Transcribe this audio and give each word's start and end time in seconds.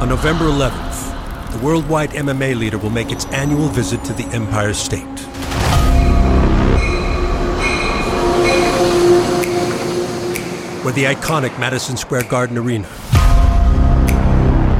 On 0.00 0.08
November 0.08 0.44
11th, 0.44 1.50
the 1.50 1.58
worldwide 1.58 2.10
MMA 2.10 2.56
leader 2.56 2.78
will 2.78 2.88
make 2.88 3.10
its 3.10 3.24
annual 3.26 3.66
visit 3.66 4.04
to 4.04 4.12
the 4.12 4.24
Empire 4.26 4.72
State. 4.72 5.02
Where 10.84 10.94
the 10.94 11.02
iconic 11.02 11.58
Madison 11.58 11.96
Square 11.96 12.24
Garden 12.24 12.56
Arena 12.56 12.86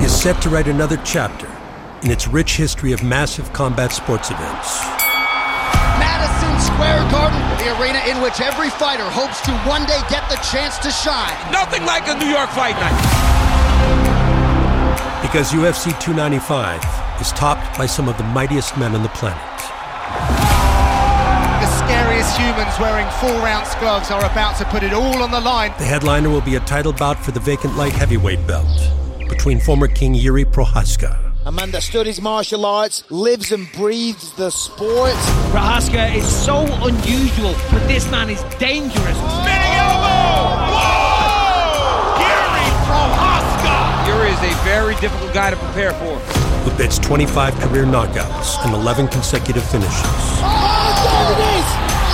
is 0.01 0.15
set 0.15 0.41
to 0.43 0.51
write 0.51 0.69
another 0.69 1.01
chapter 1.05 1.51
in 2.05 2.13
its 2.13 2.29
rich 2.29 2.57
history 2.57 2.93
of 2.93 3.03
massive 3.03 3.53
combat 3.53 3.91
sports 3.91 4.31
events. 4.31 4.81
Madison 5.99 6.75
Square 6.75 7.11
Garden, 7.11 7.41
the 7.59 7.77
arena 7.83 7.99
in 8.07 8.23
which 8.23 8.41
every 8.41 8.71
fighter 8.71 9.03
hopes 9.11 9.41
to 9.41 9.51
one 9.69 9.85
day 9.87 10.01
get 10.09 10.31
the 10.31 10.37
chance 10.53 10.79
to 10.79 10.93
shine. 10.93 11.35
Nothing 11.51 11.85
like 11.85 12.07
a 12.07 12.15
New 12.15 12.31
York 12.31 12.51
fight 12.51 12.77
night. 12.79 13.18
Because 15.29 15.53
UFC 15.53 15.93
295 16.01 17.21
is 17.21 17.33
topped 17.33 17.77
by 17.77 17.85
some 17.85 18.09
of 18.09 18.17
the 18.17 18.25
mightiest 18.25 18.79
men 18.79 18.95
on 18.95 19.03
the 19.03 19.11
planet. 19.11 19.39
The 21.61 21.67
scariest 21.85 22.35
humans 22.39 22.75
wearing 22.81 23.07
full 23.21 23.39
rounds 23.43 23.75
gloves 23.75 24.11
are 24.11 24.25
about 24.25 24.57
to 24.57 24.65
put 24.65 24.83
it 24.83 24.95
all 24.95 25.23
on 25.23 25.31
the 25.31 25.41
line. 25.41 25.75
The 25.77 25.85
headliner 25.85 26.31
will 26.31 26.41
be 26.41 26.55
a 26.55 26.61
title 26.61 26.95
bout 26.95 27.23
for 27.23 27.33
the 27.33 27.41
vacant 27.41 27.77
light 27.77 27.93
heavyweight 27.93 28.47
belt 28.47 28.91
between 29.29 29.61
former 29.61 29.87
King 29.87 30.15
Jiri 30.15 30.47
Prochazka 30.47 31.29
Amanda 31.45 31.81
studies 31.83 32.21
martial 32.23 32.65
arts, 32.65 33.05
lives 33.11 33.53
and 33.53 33.71
breathes 33.73 34.33
the 34.33 34.51
sport. 34.51 35.13
Prochazka 35.53 36.15
is 36.15 36.27
so 36.27 36.61
unusual, 36.85 37.55
but 37.71 37.87
this 37.87 38.11
man 38.11 38.31
is 38.31 38.43
dangerous. 38.59 39.17
Spinning 39.17 39.68
Prochazka! 44.19 44.45
Is 44.45 44.53
a 44.53 44.65
very 44.65 44.95
difficult 44.97 45.33
guy 45.33 45.51
to 45.51 45.57
prepare 45.57 45.93
for. 45.93 46.19
Who 46.65 46.77
bits 46.77 46.99
25 46.99 47.55
career 47.61 47.85
knockouts 47.85 48.65
and 48.65 48.75
11 48.75 49.09
consecutive 49.09 49.65
finishes. 49.65 49.95
Oh, 50.43 50.91
there 51.07 51.33
it 51.33 51.41
is! 51.59 51.69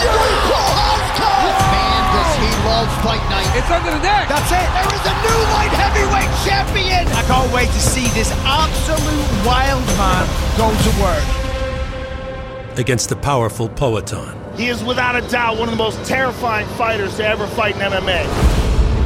Jiri 0.05 0.34
Prochazka! 0.48 1.32
Man, 1.72 2.02
does 2.12 2.32
he 2.36 2.50
love 2.69 2.88
fight 3.02 3.25
night. 3.30 3.48
It's 3.56 3.70
under 3.70 3.91
the 3.91 4.02
deck. 4.02 4.28
That's 4.28 4.52
it. 4.52 4.69
There 4.75 4.94
is 4.94 5.05
a 5.06 5.14
new 5.25 5.41
light 5.55 5.72
heavyweight 5.72 6.32
champion. 6.44 7.06
I 7.08 7.22
can't 7.27 7.52
wait 7.52 7.69
to 7.69 7.80
see 7.80 8.06
this 8.08 8.30
absolute 8.44 9.47
wild 9.47 9.84
man 9.97 10.27
go 10.56 10.69
to 10.70 10.91
work. 11.02 12.78
Against 12.78 13.08
the 13.08 13.16
powerful 13.16 13.69
Poatan. 13.69 14.34
He 14.56 14.69
is 14.69 14.82
without 14.84 15.16
a 15.16 15.20
doubt 15.28 15.58
one 15.58 15.69
of 15.69 15.77
the 15.77 15.82
most 15.82 16.05
terrifying 16.05 16.66
fighters 16.77 17.16
to 17.16 17.27
ever 17.27 17.47
fight 17.47 17.77
in 17.77 17.82
MMA. 17.82 18.25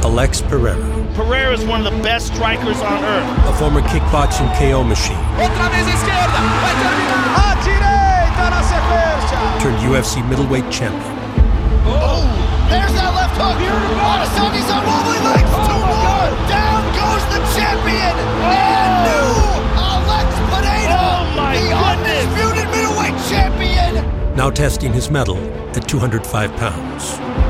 Alex 0.03 0.41
Pereira. 0.41 0.98
Pereira 1.19 1.51
is 1.51 1.65
one 1.65 1.85
of 1.85 1.91
the 1.91 2.01
best 2.01 2.27
strikers 2.27 2.79
on 2.79 3.03
earth. 3.03 3.27
A 3.49 3.53
former 3.59 3.81
kickboxing 3.81 4.47
KO 4.55 4.85
machine. 4.85 5.19
Otra 5.35 5.67
vez 5.67 5.85
izquierda. 5.85 6.39
Vai 6.63 6.73
terminar. 6.79 7.27
A 7.43 7.59
direita 7.59 8.45
na 8.49 8.61
sequência. 8.63 9.37
Turned 9.59 9.79
UFC 9.83 10.23
middleweight 10.29 10.63
champion. 10.71 11.11
Oh, 11.83 12.23
there's 12.71 12.93
that 12.95 13.11
left 13.19 13.35
hook. 13.35 13.59
Adesanya's 13.59 14.71
on 14.71 14.79
wobbly 14.87 15.19
legs. 15.27 15.51
Two 15.67 15.75
oh, 15.75 15.91
more. 15.91 16.31
Down 16.47 16.87
goes 16.95 17.23
the 17.35 17.43
champion. 17.51 18.15
And 18.47 18.91
new 19.03 19.35
Alex 19.75 20.31
Pereira. 20.47 21.03
Oh, 21.03 21.35
my 21.35 21.59
the 21.59 21.67
goodness. 21.67 22.31
undisputed 22.31 22.67
middleweight 22.71 23.19
champion. 23.27 24.35
Now 24.37 24.49
testing 24.49 24.93
his 24.93 25.11
mettle 25.11 25.37
at 25.75 25.85
205 25.85 26.55
pounds. 26.55 27.48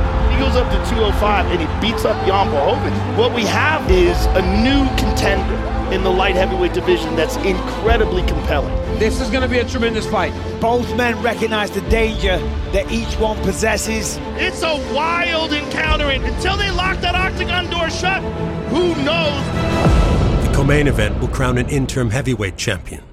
He 0.50 0.55
goes 0.55 0.64
up 0.64 0.72
to 0.72 0.89
205 0.95 1.45
and 1.52 1.61
he 1.61 1.67
beats 1.80 2.05
up 2.05 2.17
Jan 2.25 2.47
Blachowicz. 2.47 3.17
What 3.19 3.36
we 3.36 3.44
have 3.44 3.88
is 3.92 4.17
a 4.30 4.42
new 4.64 4.83
contender 4.97 5.53
in 5.94 6.02
the 6.02 6.09
light 6.09 6.33
heavyweight 6.33 6.73
division 6.73 7.15
that's 7.15 7.36
incredibly 7.37 8.23
compelling. 8.23 8.73
This 8.98 9.21
is 9.21 9.30
going 9.30 9.43
to 9.43 9.48
be 9.48 9.60
a 9.60 9.65
tremendous 9.65 10.08
fight. 10.08 10.33
Both 10.60 10.95
men 10.95 11.21
recognize 11.21 11.70
the 11.70 11.82
danger 11.82 12.39
that 12.71 12.92
each 12.92 13.14
one 13.20 13.37
possesses. 13.43 14.17
It's 14.37 14.64
a 14.64 14.76
wild 14.92 15.54
encounter, 15.54 16.05
and 16.05 16.26
until 16.26 16.58
they 16.58 16.71
lock 16.71 16.98
that 17.02 17.14
octagon 17.14 17.70
door 17.70 17.92
shut, 17.92 18.23
who 18.70 18.95
knows? 19.04 20.48
The 20.48 20.52
co-main 20.55 20.87
event 20.87 21.20
will 21.20 21.27
crown 21.27 21.60
an 21.60 21.70
interim 21.70 22.10
heavyweight 22.10 22.58
champion. 22.58 23.04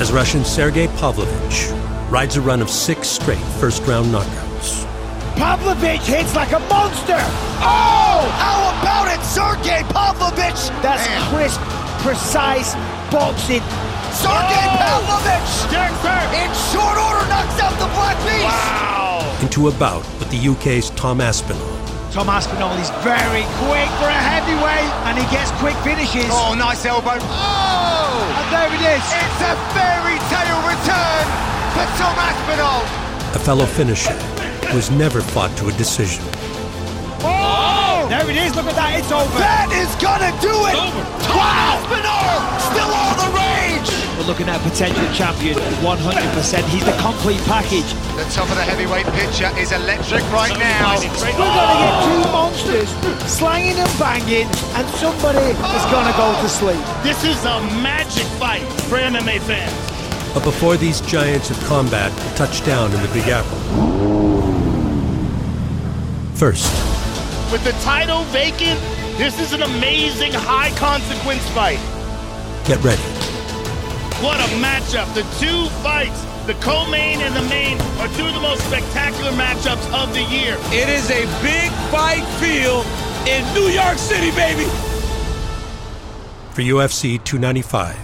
As 0.00 0.10
Russian 0.10 0.46
Sergei 0.46 0.86
Pavlovich 0.86 1.68
rides 2.10 2.38
a 2.38 2.40
run 2.40 2.62
of 2.62 2.70
six 2.70 3.06
straight 3.06 3.36
first-round 3.60 4.06
knockouts. 4.06 4.43
Pavlovich 5.36 6.00
hits 6.02 6.34
like 6.34 6.52
a 6.52 6.58
monster. 6.70 7.18
Oh, 7.60 8.22
how 8.38 8.70
about 8.80 9.08
it, 9.12 9.20
Sergey 9.24 9.82
Pavlovich? 9.92 10.70
That's 10.82 11.04
Man. 11.08 11.22
crisp, 11.34 11.60
precise 12.06 12.74
boxing. 13.10 13.62
Sergey 14.14 14.64
Oh. 14.64 14.78
Pavlovich 14.78 15.50
Derek 15.70 16.32
in 16.38 16.50
short 16.70 16.96
order 16.96 17.26
knocks 17.28 17.58
out 17.60 17.74
the 17.82 17.90
Black 17.98 18.16
Beast. 18.22 18.46
Wow. 18.46 19.36
Into 19.42 19.68
a 19.68 19.72
bout 19.72 20.04
with 20.18 20.30
the 20.30 20.38
UK's 20.38 20.90
Tom 20.90 21.20
Aspinall. 21.20 21.72
Tom 22.12 22.28
Aspinall 22.28 22.78
is 22.78 22.90
very 23.02 23.42
quick 23.66 23.90
for 23.98 24.06
a 24.06 24.22
heavyweight, 24.30 24.90
and 25.10 25.18
he 25.18 25.26
gets 25.34 25.50
quick 25.58 25.74
finishes. 25.82 26.30
Oh, 26.30 26.54
nice 26.54 26.86
elbow. 26.86 27.18
Oh, 27.18 28.38
And 28.38 28.46
there 28.54 28.70
it 28.70 28.82
is. 28.94 29.02
it's 29.02 29.40
a 29.42 29.54
fairy 29.74 30.18
tale 30.30 30.62
return 30.62 31.24
for 31.74 31.86
Tom 31.98 32.14
Aspinall. 32.22 32.82
a 33.34 33.38
fellow 33.40 33.66
finisher 33.66 34.14
who 34.74 34.80
has 34.82 34.90
never 34.90 35.20
fought 35.22 35.54
to 35.56 35.70
a 35.70 35.72
decision. 35.78 36.18
Oh! 37.22 38.10
There 38.10 38.26
it 38.26 38.34
is. 38.34 38.58
Look 38.58 38.66
at 38.66 38.74
that. 38.74 38.98
It's 38.98 39.06
over. 39.14 39.30
That 39.38 39.70
is 39.70 39.86
gonna 40.02 40.34
do 40.42 40.50
it. 40.50 40.74
over. 40.74 41.02
Tom 41.22 41.46
Aspinall 41.46 42.42
still 42.58 42.90
all 42.90 43.14
the 43.14 43.30
rage. 43.38 43.86
We're 44.18 44.26
looking 44.26 44.50
at 44.50 44.58
a 44.58 44.64
potential 44.66 45.06
champion. 45.14 45.62
100%. 45.78 45.94
He's 46.74 46.82
the 46.82 46.96
complete 46.98 47.38
package. 47.46 47.86
The 48.18 48.26
top 48.34 48.50
of 48.50 48.58
the 48.58 48.66
heavyweight 48.66 49.06
picture 49.14 49.46
is 49.54 49.70
electric 49.70 50.26
right 50.34 50.58
now. 50.58 50.98
We're 50.98 51.38
going 51.38 51.54
to 51.54 51.78
get 51.78 51.94
oh! 51.94 52.10
two 52.10 52.24
monsters 52.34 52.90
slanging 53.30 53.78
and 53.78 53.94
banging, 53.94 54.50
and 54.74 54.86
somebody 54.98 55.54
is 55.54 55.86
going 55.94 56.10
to 56.10 56.16
go 56.18 56.34
to 56.34 56.48
sleep. 56.50 56.82
This 57.06 57.22
is 57.22 57.38
a 57.46 57.62
magic 57.78 58.26
fight 58.42 58.66
for 58.90 58.98
MMA 58.98 59.38
fans. 59.46 59.70
But 60.34 60.42
before 60.42 60.74
these 60.76 60.98
giants 61.06 61.54
of 61.54 61.62
combat 61.70 62.10
touch 62.34 62.66
down 62.66 62.90
in 62.90 63.00
the 63.06 63.10
Big 63.14 63.30
Apple. 63.30 64.13
First, 66.34 66.66
With 67.52 67.62
the 67.62 67.72
title 67.84 68.24
vacant, 68.24 68.80
this 69.18 69.38
is 69.40 69.52
an 69.52 69.62
amazing 69.62 70.32
high 70.32 70.70
consequence 70.76 71.42
fight. 71.50 71.78
get 72.66 72.82
ready. 72.82 73.00
What 74.22 74.40
a 74.40 74.48
matchup. 74.58 75.12
The 75.14 75.22
two 75.38 75.68
fights, 75.82 76.24
the 76.46 76.54
co-main 76.54 77.20
and 77.20 77.36
the 77.36 77.42
main, 77.42 77.80
are 78.00 78.08
two 78.16 78.26
of 78.26 78.34
the 78.34 78.40
most 78.40 78.62
spectacular 78.66 79.30
matchups 79.32 79.86
of 79.92 80.12
the 80.14 80.22
year. 80.22 80.56
It 80.72 80.88
is 80.88 81.10
a 81.10 81.22
big 81.42 81.70
fight 81.92 82.24
field 82.40 82.84
in 83.28 83.44
New 83.54 83.68
York 83.68 83.98
City, 83.98 84.30
baby. 84.32 84.64
For 86.50 86.62
UFC 86.62 87.22
295. 87.22 87.96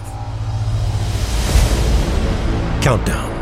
Countdown. 2.83 3.40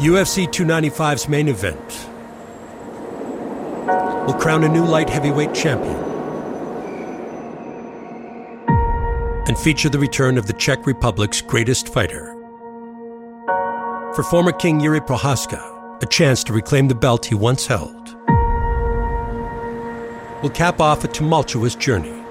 UFC 0.00 0.46
295's 0.46 1.28
main 1.28 1.46
event 1.46 2.08
will 4.26 4.32
crown 4.40 4.64
a 4.64 4.68
new 4.68 4.82
light 4.82 5.10
heavyweight 5.10 5.52
champion 5.52 5.94
and 9.46 9.58
feature 9.58 9.90
the 9.90 9.98
return 9.98 10.38
of 10.38 10.46
the 10.46 10.54
Czech 10.54 10.86
Republic's 10.86 11.42
greatest 11.42 11.92
fighter. 11.92 12.32
For 14.14 14.22
former 14.22 14.52
King 14.52 14.80
Jiri 14.80 15.06
Prochazka, 15.06 16.02
a 16.02 16.06
chance 16.06 16.42
to 16.44 16.54
reclaim 16.54 16.88
the 16.88 16.94
belt 16.94 17.26
he 17.26 17.34
once 17.34 17.66
held. 17.66 18.16
Will 20.42 20.48
cap 20.48 20.80
off 20.80 21.04
a 21.04 21.08
tumultuous 21.08 21.74
journey 21.74 22.22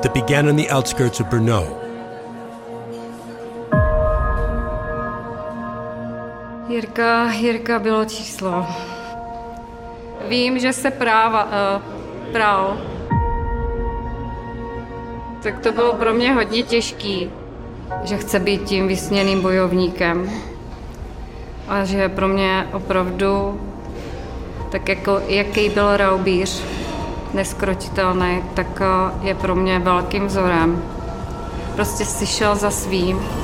that 0.00 0.12
began 0.14 0.48
on 0.48 0.56
the 0.56 0.70
outskirts 0.70 1.20
of 1.20 1.26
Brno 1.26 1.83
Jirka, 6.74 7.32
Jirka 7.32 7.78
bylo 7.78 8.04
číslo. 8.04 8.66
Vím, 10.28 10.58
že 10.58 10.72
se 10.72 10.90
práva, 10.90 11.44
uh, 11.44 11.82
pral. 12.32 12.78
Tak 15.42 15.58
to 15.58 15.72
bylo 15.72 15.92
pro 15.92 16.14
mě 16.14 16.32
hodně 16.32 16.62
těžký, 16.62 17.30
že 18.04 18.16
chce 18.16 18.40
být 18.40 18.62
tím 18.62 18.88
vysněným 18.88 19.40
bojovníkem. 19.40 20.30
A 21.68 21.84
že 21.84 22.08
pro 22.08 22.28
mě 22.28 22.68
opravdu, 22.72 23.60
tak 24.70 24.88
jako 24.88 25.20
jaký 25.26 25.68
byl 25.68 25.96
Raubíř, 25.96 26.62
neskrotitelný, 27.34 28.42
tak 28.54 28.80
eh, 28.80 29.26
je 29.26 29.34
pro 29.34 29.54
mě 29.54 29.78
velkým 29.78 30.26
vzorem. 30.26 30.82
Prostě 31.74 32.04
si 32.04 32.26
šel 32.26 32.56
za 32.56 32.70
svým 32.70 33.43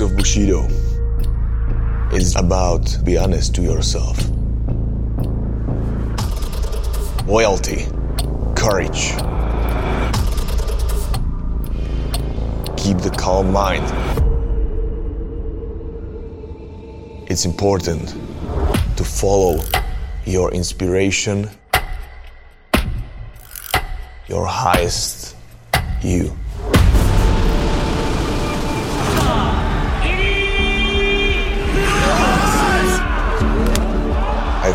Of 0.00 0.16
Bushido 0.16 0.66
is 2.12 2.34
about 2.34 2.98
be 3.04 3.16
honest 3.16 3.54
to 3.54 3.62
yourself. 3.62 4.18
Loyalty, 7.28 7.86
courage. 8.56 9.12
Keep 12.76 12.98
the 12.98 13.14
calm 13.16 13.52
mind. 13.52 13.84
It's 17.30 17.44
important 17.44 18.16
to 18.96 19.04
follow 19.04 19.62
your 20.26 20.52
inspiration, 20.52 21.48
your 24.26 24.44
highest 24.44 25.36
you. 26.02 26.36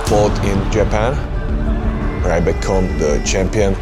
Fought 0.09 0.43
in 0.43 0.71
Japan, 0.71 1.13
where 2.23 2.33
I 2.33 2.39
become 2.39 2.87
the 2.97 3.21
champion. 3.23 3.73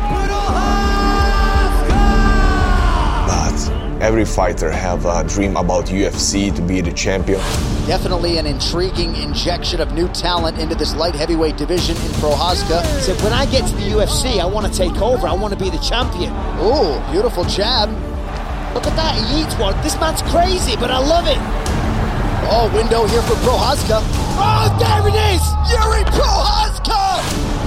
But 3.25 4.01
every 4.03 4.25
fighter 4.25 4.69
have 4.69 5.05
a 5.05 5.23
dream 5.23 5.55
about 5.55 5.85
UFC 5.85 6.53
to 6.53 6.61
be 6.61 6.81
the 6.81 6.91
champion. 6.91 7.39
Definitely 7.87 8.39
an 8.39 8.45
intriguing 8.45 9.15
injection 9.15 9.79
of 9.79 9.93
new 9.93 10.09
talent 10.09 10.59
into 10.59 10.75
this 10.75 10.93
light 10.95 11.15
heavyweight 11.15 11.55
division 11.55 11.95
in 11.95 12.11
Prochazka. 12.19 12.83
Said, 12.99 13.15
when 13.23 13.31
I 13.31 13.45
get 13.45 13.65
to 13.65 13.75
the 13.77 13.91
UFC, 13.91 14.41
I 14.41 14.45
want 14.45 14.69
to 14.69 14.77
take 14.77 15.01
over. 15.01 15.27
I 15.27 15.33
want 15.33 15.57
to 15.57 15.59
be 15.63 15.69
the 15.69 15.77
champion. 15.77 16.33
Ooh, 16.59 16.99
beautiful 17.09 17.45
jab. 17.45 17.87
Look 18.75 18.85
at 18.85 18.97
that. 18.97 19.15
He 19.15 19.43
eats 19.43 19.55
one. 19.55 19.81
This 19.81 19.97
man's 19.97 20.21
crazy, 20.23 20.75
but 20.75 20.91
I 20.91 20.99
love 20.99 21.25
it. 21.29 21.66
Oh, 22.49 22.71
window 22.73 23.05
here 23.07 23.21
for 23.23 23.35
Prochazka. 23.43 23.99
Oh, 24.39 24.71
there 24.79 25.03
it 25.03 25.17
is. 25.35 25.43
Jiri 25.67 26.03
Prochazka! 26.15 27.19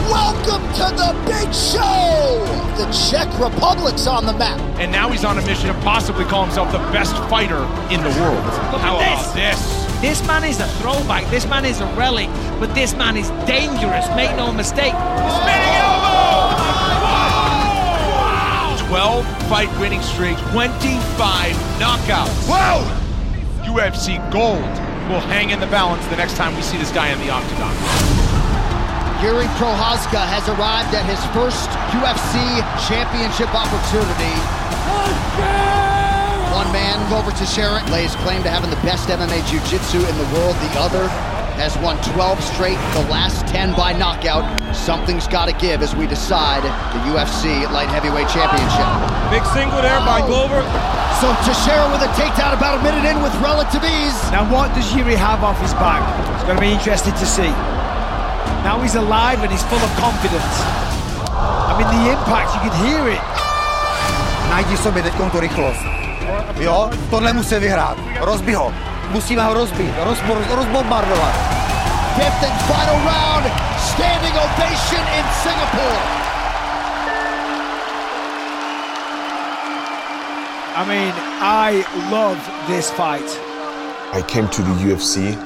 Welcome 0.09 0.65
to 0.73 0.89
the 0.97 1.13
big 1.29 1.53
show! 1.53 2.41
The 2.79 2.89
Czech 2.91 3.29
Republic's 3.39 4.07
on 4.07 4.25
the 4.25 4.33
map. 4.33 4.59
And 4.81 4.91
now 4.91 5.11
he's 5.11 5.23
on 5.23 5.37
a 5.37 5.43
mission 5.45 5.67
to 5.69 5.75
possibly 5.83 6.25
call 6.25 6.45
himself 6.47 6.73
the 6.73 6.79
best 6.97 7.15
fighter 7.29 7.61
in 7.93 8.01
the 8.01 8.09
world. 8.21 8.43
Look 8.73 8.81
How 8.81 8.99
at 8.99 9.21
about 9.21 9.35
this? 9.35 9.61
This 10.01 10.27
man 10.27 10.45
is 10.45 10.61
a 10.61 10.67
throwback. 10.81 11.29
This 11.31 11.47
man 11.47 11.67
is 11.67 11.83
a 11.83 11.87
relic. 11.95 12.31
But 12.59 12.75
this 12.75 12.95
man 12.95 13.19
is 13.19 13.29
dangerous. 13.45 14.09
Make 14.17 14.35
no 14.37 14.51
mistake. 14.51 14.95
Spinning 14.97 15.77
elbow! 15.77 16.31
12 18.89 19.27
fight 19.49 19.71
winning 19.79 20.01
streak, 20.01 20.39
25 20.51 21.55
knockouts. 21.79 22.49
Whoa! 22.49 23.00
UFC 23.71 24.19
gold 24.35 24.75
will 25.07 25.23
hang 25.31 25.51
in 25.51 25.61
the 25.63 25.71
balance 25.71 26.03
the 26.11 26.19
next 26.19 26.35
time 26.35 26.57
we 26.59 26.63
see 26.63 26.77
this 26.77 26.91
guy 26.91 27.07
in 27.15 27.19
the 27.23 27.31
octagon. 27.31 27.71
Jiri 29.23 29.47
Prochazka 29.63 30.19
has 30.19 30.43
arrived 30.51 30.91
at 30.91 31.07
his 31.07 31.23
first 31.31 31.71
UFC 31.95 32.35
championship 32.91 33.47
opportunity. 33.55 34.35
One 36.51 36.67
man, 36.75 36.99
Glover 37.07 37.31
Teixeira, 37.31 37.79
lays 37.95 38.17
claim 38.27 38.43
to 38.43 38.51
having 38.51 38.71
the 38.75 38.81
best 38.83 39.07
MMA 39.07 39.39
jiu-jitsu 39.47 40.03
in 40.03 40.15
the 40.19 40.29
world. 40.35 40.59
The 40.59 40.73
other 40.75 41.07
has 41.61 41.77
won 41.85 42.01
12 42.17 42.41
straight, 42.41 42.81
the 42.97 43.05
last 43.13 43.45
10 43.53 43.77
by 43.77 43.93
knockout. 43.93 44.49
Something's 44.73 45.29
got 45.29 45.45
to 45.45 45.53
give 45.61 45.85
as 45.85 45.93
we 45.93 46.09
decide 46.09 46.65
the 46.65 47.01
UFC 47.13 47.69
light 47.69 47.93
heavyweight 47.93 48.33
championship. 48.33 48.89
Big 49.29 49.45
single 49.53 49.85
there 49.85 50.01
by 50.09 50.25
Glover. 50.25 50.65
So 51.21 51.29
Teixeira 51.45 51.85
with 51.93 52.01
a 52.01 52.09
takedown 52.17 52.57
about 52.57 52.81
a 52.81 52.83
minute 52.83 53.05
in 53.05 53.21
with 53.21 53.37
relative 53.45 53.85
ease. 53.85 54.17
Now, 54.33 54.49
what 54.49 54.73
does 54.73 54.89
Jiri 54.89 55.21
have 55.21 55.45
off 55.45 55.61
his 55.61 55.77
back? 55.77 56.01
It's 56.33 56.49
going 56.49 56.57
to 56.57 56.65
be 56.65 56.73
interesting 56.73 57.13
to 57.13 57.27
see. 57.29 57.53
Now 58.65 58.81
he's 58.81 58.97
alive 58.97 59.45
and 59.45 59.53
he's 59.53 59.63
full 59.69 59.85
of 59.85 59.93
confidence. 60.01 60.57
I 61.29 61.77
mean, 61.77 61.89
the 61.93 62.17
impact, 62.17 62.57
you 62.57 62.61
can 62.65 62.75
hear 62.89 63.05
it. 63.13 63.25
Najdi 64.49 64.77
sobě 64.77 65.03
teď 65.03 65.15
tu 65.33 65.41
rychlost. 65.41 65.81
Jo, 66.59 66.91
tohle 67.11 67.33
musí 67.33 67.55
vyhrát. 67.55 67.97
Rozbí 68.21 68.55
ho. 68.55 68.73
Musíme 69.11 69.45
ho 69.45 69.55
rozbít, 69.55 69.95
rozbor, 70.05 70.45
rozbombardovat. 70.51 71.35
Fifth 72.17 72.45
and 72.45 72.61
final 72.67 72.99
round, 73.05 73.53
standing 73.95 74.35
ovation 74.39 75.05
in 75.19 75.25
Singapore. 75.43 76.01
I 80.77 80.85
mean, 80.87 81.13
I 81.41 81.85
love 82.11 82.39
this 82.67 82.91
fight. 82.91 83.41
I 84.13 84.23
came 84.23 84.49
to 84.49 84.63
the 84.63 84.75
UFC 84.85 85.37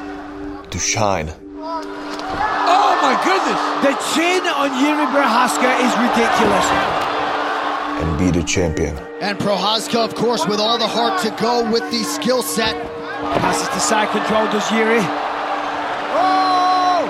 to 0.70 0.78
shine. 0.78 1.32
Oh 1.58 2.92
my 3.02 3.16
goodness! 3.24 3.60
The 3.82 3.94
chin 4.14 4.42
on 4.46 4.70
Jiri 4.70 5.06
Prochazka 5.06 5.70
is 5.80 5.92
ridiculous. 5.98 7.04
and 8.00 8.18
be 8.18 8.30
the 8.30 8.44
champion. 8.44 8.96
And 9.20 9.38
Prochazka, 9.38 10.04
of 10.04 10.14
course, 10.14 10.46
with 10.46 10.60
all 10.60 10.78
the 10.78 10.86
heart 10.86 11.20
to 11.22 11.30
go 11.40 11.70
with 11.70 11.88
the 11.90 12.02
skill 12.04 12.42
set. 12.42 12.74
Passes 13.40 13.68
to 13.68 13.80
side 13.80 14.10
control, 14.10 14.44
does 14.52 14.64
Jiri. 14.68 15.00
Oh! 16.12 17.08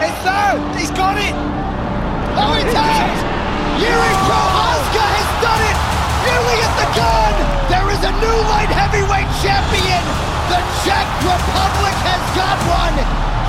It's 0.00 0.20
there! 0.24 0.56
He's 0.76 0.90
got 0.90 1.20
it! 1.20 1.36
Oh, 2.40 2.56
it's 2.56 2.72
out! 2.72 3.16
Jiri 3.78 4.12
Prochazka 4.24 5.04
has 5.04 5.28
done 5.44 5.62
it! 5.68 5.78
Nearly 6.24 6.56
at 6.64 6.74
the 6.80 6.88
gun! 6.96 7.34
There 7.68 7.88
is 7.92 8.00
a 8.02 8.12
new 8.24 8.38
light 8.48 8.72
heavyweight 8.72 9.30
champion! 9.44 10.02
The 10.48 10.60
Czech 10.82 11.08
Republic 11.22 11.96
has 12.08 12.22
got 12.32 12.58
one! 12.64 12.96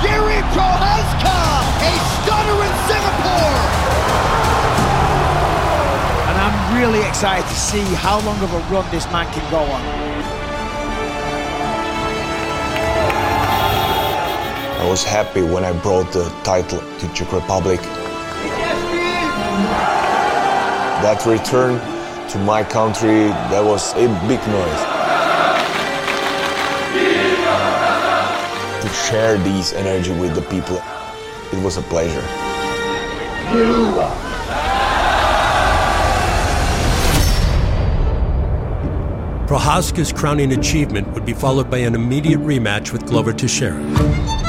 Jiri 0.04 0.40
Prochazka! 0.52 1.36
A 1.80 1.92
stunner 2.20 2.58
in 2.60 2.74
Singapore! 2.86 3.56
And 6.28 6.36
I'm 6.38 6.56
really 6.76 7.02
excited 7.08 7.46
to 7.48 7.58
see 7.58 7.84
how 8.00 8.20
long 8.20 8.40
of 8.42 8.52
a 8.52 8.60
run 8.72 8.84
this 8.90 9.10
man 9.10 9.26
can 9.32 9.44
go 9.50 9.60
on. 9.60 10.15
I 14.86 14.88
was 14.88 15.02
happy 15.02 15.42
when 15.42 15.64
I 15.64 15.72
brought 15.82 16.12
the 16.12 16.28
title 16.44 16.78
to 16.78 17.08
Czech 17.12 17.32
Republic. 17.32 17.80
That 21.02 21.26
return 21.26 21.80
to 22.30 22.38
my 22.38 22.62
country, 22.62 23.26
that 23.50 23.64
was 23.64 23.92
a 23.94 24.06
big 24.28 24.38
noise. 24.46 24.82
To 28.80 28.88
share 29.10 29.36
this 29.38 29.72
energy 29.72 30.12
with 30.20 30.36
the 30.36 30.42
people, 30.42 30.80
it 31.52 31.60
was 31.64 31.78
a 31.78 31.82
pleasure. 31.82 32.22
Prochazka's 39.48 40.12
crowning 40.12 40.52
achievement 40.52 41.12
would 41.12 41.26
be 41.26 41.34
followed 41.34 41.68
by 41.68 41.78
an 41.78 41.96
immediate 41.96 42.38
rematch 42.38 42.92
with 42.92 43.04
Glover 43.04 43.32
Teixeira. 43.32 44.45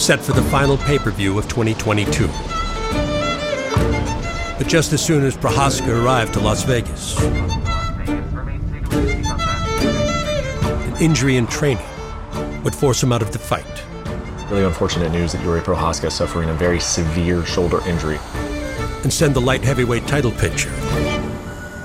Set 0.00 0.18
for 0.18 0.32
the 0.32 0.42
final 0.44 0.78
pay 0.78 0.98
per 0.98 1.10
view 1.10 1.38
of 1.38 1.46
2022. 1.48 2.26
But 4.56 4.66
just 4.66 4.94
as 4.94 5.04
soon 5.04 5.24
as 5.24 5.36
Prochazka 5.36 6.02
arrived 6.02 6.32
to 6.34 6.40
Las 6.40 6.62
Vegas, 6.64 7.20
an 10.86 10.96
injury 11.02 11.36
in 11.36 11.46
training 11.46 11.84
would 12.64 12.74
force 12.74 13.02
him 13.02 13.12
out 13.12 13.20
of 13.20 13.30
the 13.32 13.38
fight. 13.38 13.66
Really 14.50 14.64
unfortunate 14.64 15.12
news 15.12 15.32
that 15.32 15.42
Jiri 15.42 15.60
Prochazka 15.60 16.10
suffering 16.10 16.48
a 16.48 16.54
very 16.54 16.80
severe 16.80 17.44
shoulder 17.44 17.86
injury. 17.86 18.18
and 19.02 19.12
send 19.12 19.34
the 19.34 19.40
light 19.40 19.62
heavyweight 19.62 20.06
title 20.06 20.30
picture 20.32 20.72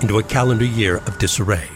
into 0.02 0.20
a 0.20 0.24
calendar 0.24 0.66
year 0.66 0.98
of 0.98 1.18
disarray. 1.18 1.68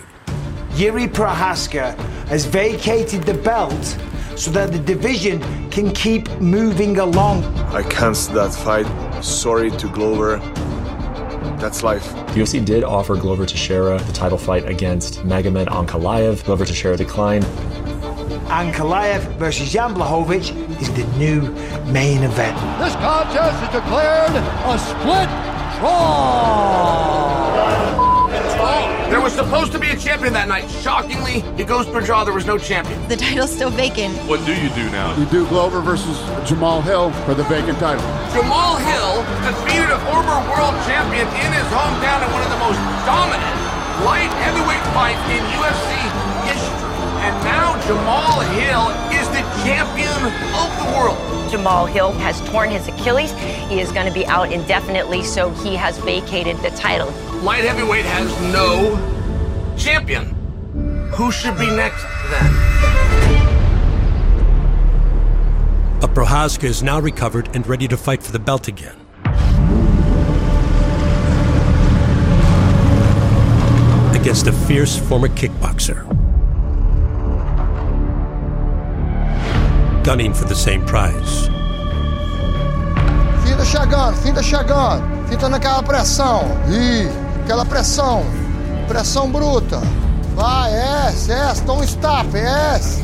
Jiri 0.71 1.07
Prochazka 1.07 1.97
has 2.27 2.45
vacated 2.45 3.23
the 3.23 3.33
belt 3.33 3.97
so 4.39 4.49
that 4.51 4.71
the 4.71 4.79
division 4.79 5.41
can 5.69 5.91
keep 5.91 6.29
moving 6.39 6.97
along. 6.97 7.43
I 7.73 7.83
canceled 7.83 8.37
that 8.37 8.53
fight. 8.53 8.87
Sorry 9.21 9.69
to 9.71 9.87
Glover. 9.89 10.37
That's 11.59 11.83
life. 11.83 12.07
UFC 12.37 12.63
did 12.63 12.85
offer 12.85 13.17
Glover 13.17 13.45
Teixeira 13.45 13.99
the 13.99 14.13
title 14.13 14.37
fight 14.37 14.65
against 14.65 15.19
Magomed 15.25 15.67
Ankalaev. 15.67 16.45
Glover 16.45 16.63
Teixeira 16.63 16.95
declined. 16.95 17.43
Ankalaev 18.47 19.21
versus 19.37 19.73
Jan 19.73 19.93
Blachowicz 19.93 20.51
is 20.81 20.89
the 20.93 21.05
new 21.17 21.41
main 21.91 22.23
event. 22.23 22.57
This 22.79 22.95
contest 22.95 23.61
is 23.61 23.69
declared 23.69 24.31
a 24.31 24.79
split 24.79 25.29
draw! 25.79 27.39
There 29.09 29.19
was 29.19 29.33
supposed 29.33 29.71
to 29.73 29.79
be 29.79 29.89
a 29.89 29.97
champion 29.97 30.33
that 30.33 30.47
night. 30.47 30.69
Shockingly, 30.85 31.41
it 31.57 31.65
goes 31.65 31.89
per 31.89 31.99
draw. 31.99 32.23
There 32.23 32.33
was 32.33 32.45
no 32.45 32.59
champion. 32.61 32.95
The 33.09 33.17
title's 33.17 33.49
still 33.49 33.71
vacant. 33.73 34.13
What 34.29 34.45
do 34.45 34.53
you 34.53 34.69
do 34.77 34.85
now? 34.93 35.17
We 35.17 35.25
do 35.33 35.49
Glover 35.49 35.81
versus 35.81 36.13
Jamahal 36.45 36.85
Hill 36.85 37.09
for 37.25 37.33
the 37.33 37.41
vacant 37.49 37.81
title. 37.81 38.05
Jamahal 38.29 38.77
Hill 38.85 39.25
defeated 39.49 39.89
a 39.89 39.97
former 40.05 40.37
world 40.53 40.77
champion 40.85 41.25
in 41.25 41.49
his 41.57 41.65
hometown 41.73 42.21
in 42.21 42.29
one 42.29 42.45
of 42.45 42.53
the 42.53 42.61
most 42.61 42.77
dominant 43.09 43.57
light 44.05 44.29
heavyweight 44.45 44.85
fights 44.93 45.25
in 45.33 45.41
UFC 45.57 45.89
history. 46.45 46.77
And 47.25 47.33
now 47.43 47.81
Jamahal 47.89 48.45
Hill 48.53 48.93
is 49.39 49.57
the 49.57 49.63
champion 49.63 50.09
of 50.55 50.69
the 50.77 50.97
world. 50.97 51.17
Jamahal 51.49 51.89
Hill 51.89 52.11
has 52.13 52.41
torn 52.49 52.69
his 52.69 52.87
Achilles. 52.87 53.31
He 53.69 53.79
is 53.79 53.91
going 53.91 54.05
to 54.05 54.13
be 54.13 54.25
out 54.27 54.51
indefinitely, 54.51 55.23
so 55.23 55.49
he 55.51 55.75
has 55.75 55.97
vacated 55.99 56.57
the 56.57 56.69
title. 56.71 57.11
Light 57.41 57.63
heavyweight 57.63 58.05
has 58.05 58.29
no 58.53 58.97
champion. 59.77 60.35
Who 61.13 61.31
should 61.31 61.57
be 61.57 61.65
next 61.67 62.03
then? 62.29 62.51
But 65.99 66.13
Prochazka 66.13 66.65
is 66.65 66.83
now 66.83 66.99
recovered 66.99 67.49
and 67.55 67.65
ready 67.67 67.87
to 67.87 67.97
fight 67.97 68.23
for 68.23 68.31
the 68.31 68.39
belt 68.39 68.67
again. 68.67 68.95
Against 74.15 74.47
a 74.47 74.51
fierce 74.51 74.97
former 74.97 75.29
kickboxer. 75.29 76.28
Gunning 80.09 80.33
for 80.33 80.45
the 80.45 80.55
same 80.55 80.83
prize. 80.85 81.51
Finta 83.45 83.63
chegando, 83.63 84.17
finta 84.17 84.41
chegando. 84.41 85.03
Finta 85.29 85.47
naquela 85.47 85.83
pressão. 85.83 86.45
Ih, 86.67 87.07
aquela 87.43 87.63
pressão. 87.63 88.25
Pressão 88.87 89.29
bruta. 89.29 89.79
Vai, 90.33 90.71
yes, 90.71 91.27
yes, 91.27 91.59
don't 91.59 91.85
stop, 91.85 92.27
yes. 92.35 92.99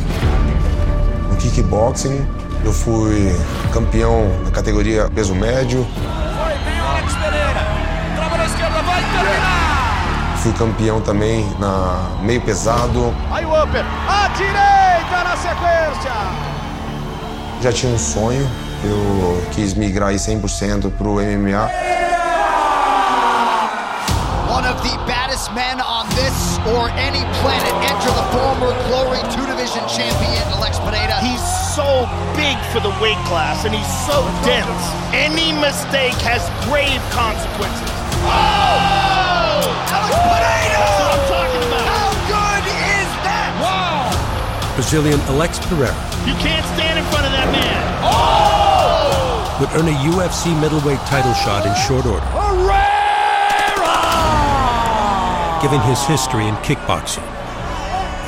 No 1.29 1.37
kickboxing, 1.37 2.27
eu 2.63 2.73
fui 2.73 3.39
campeão 3.71 4.27
na 4.43 4.49
categoria 4.49 5.07
peso 5.13 5.35
médio. 5.35 5.85
Foi 5.85 6.57
bem 6.65 6.81
o 6.81 6.87
Alex 6.87 7.13
Pereira. 7.13 7.67
Trava 8.15 8.37
na 8.37 8.45
esquerda, 8.45 8.81
vai 8.81 9.03
terminar. 9.03 10.37
Fui 10.37 10.53
campeão 10.53 10.99
também 11.01 11.47
na 11.59 12.17
meio 12.23 12.41
pesado. 12.41 13.13
Aí 13.31 13.45
o 13.45 13.63
upper, 13.63 13.85
à 14.09 14.27
direita 14.29 15.23
na 15.23 15.37
sequência. 15.37 16.54
Já 17.65 17.73
tinha 17.73 17.91
um 17.91 17.97
sonho, 17.97 18.47
eu 18.83 19.43
quis 19.51 19.73
migrar 19.73 20.09
aí 20.09 20.17
100% 20.17 20.91
pro 20.99 21.15
MMA. 21.15 21.65
One 24.47 24.67
of 24.69 24.77
the 24.83 24.95
baddest 25.07 25.51
men 25.55 25.81
on 25.81 26.05
this 26.13 26.59
or 26.77 26.91
any 26.93 27.25
planet 27.41 27.73
enter 27.89 28.11
the 28.13 28.21
former 28.29 28.69
Glory 28.85 29.17
2 29.33 29.47
Division 29.49 29.81
champion, 29.89 30.45
Alex 30.53 30.77
Pereira. 30.77 31.17
He's 31.25 31.41
so 31.73 32.05
big 32.37 32.55
for 32.69 32.81
the 32.81 32.93
weight 33.01 33.17
class 33.25 33.65
and 33.65 33.73
he's 33.73 33.93
so 34.05 34.21
dense. 34.45 34.69
Any 35.11 35.51
mistake 35.51 36.13
has 36.21 36.45
grave 36.69 37.01
consequences. 37.17 37.89
Oh! 38.29 39.65
Alex 39.89 40.13
Pereira! 40.13 40.85
That's 40.85 41.01
what 41.01 41.09
I'm 41.17 41.25
talking 41.33 41.63
about. 41.65 41.85
How 41.89 42.13
good 42.29 42.63
is 42.93 43.09
that? 43.25 43.49
Wow! 43.57 44.05
Brazilian 44.75 45.19
Alex 45.33 45.57
Pereira 45.65 45.95
You 46.27 46.35
can't 46.35 46.65
stand 46.75 46.99
in 46.99 47.05
front 47.05 47.24
of. 47.49 48.01
Oh! 48.03 48.45
would 49.59 49.69
earn 49.71 49.87
a 49.87 49.97
UFC 50.11 50.51
middleweight 50.59 50.99
title 51.07 51.33
shot 51.33 51.65
in 51.65 51.71
short 51.87 52.05
order, 52.05 52.27
given 55.63 55.79
his 55.87 56.03
history 56.03 56.45
in 56.45 56.55
kickboxing. 56.55 57.23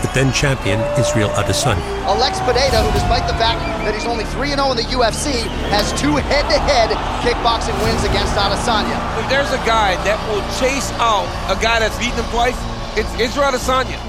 With 0.02 0.14
then 0.14 0.32
champion 0.32 0.80
Israel 0.98 1.28
Adesanya. 1.36 1.84
Alex 2.06 2.40
Pereira, 2.42 2.80
who 2.80 2.92
despite 2.94 3.28
the 3.28 3.34
fact 3.36 3.60
that 3.84 3.94
he's 3.94 4.06
only 4.06 4.24
3-0 4.26 4.72
in 4.72 4.78
the 4.78 4.88
UFC, 4.94 5.44
has 5.74 5.92
two 6.00 6.16
head-to-head 6.16 6.96
kickboxing 7.26 7.76
wins 7.84 8.04
against 8.06 8.32
Adesanya. 8.36 8.96
If 9.20 9.28
there's 9.28 9.52
a 9.52 9.60
guy 9.66 10.00
that 10.06 10.16
will 10.30 10.46
chase 10.62 10.94
out 11.02 11.28
a 11.52 11.60
guy 11.62 11.80
that's 11.80 11.98
beaten 11.98 12.24
him 12.24 12.30
twice, 12.32 12.56
it's 12.96 13.12
Israel 13.20 13.52
Adesanya. 13.52 14.00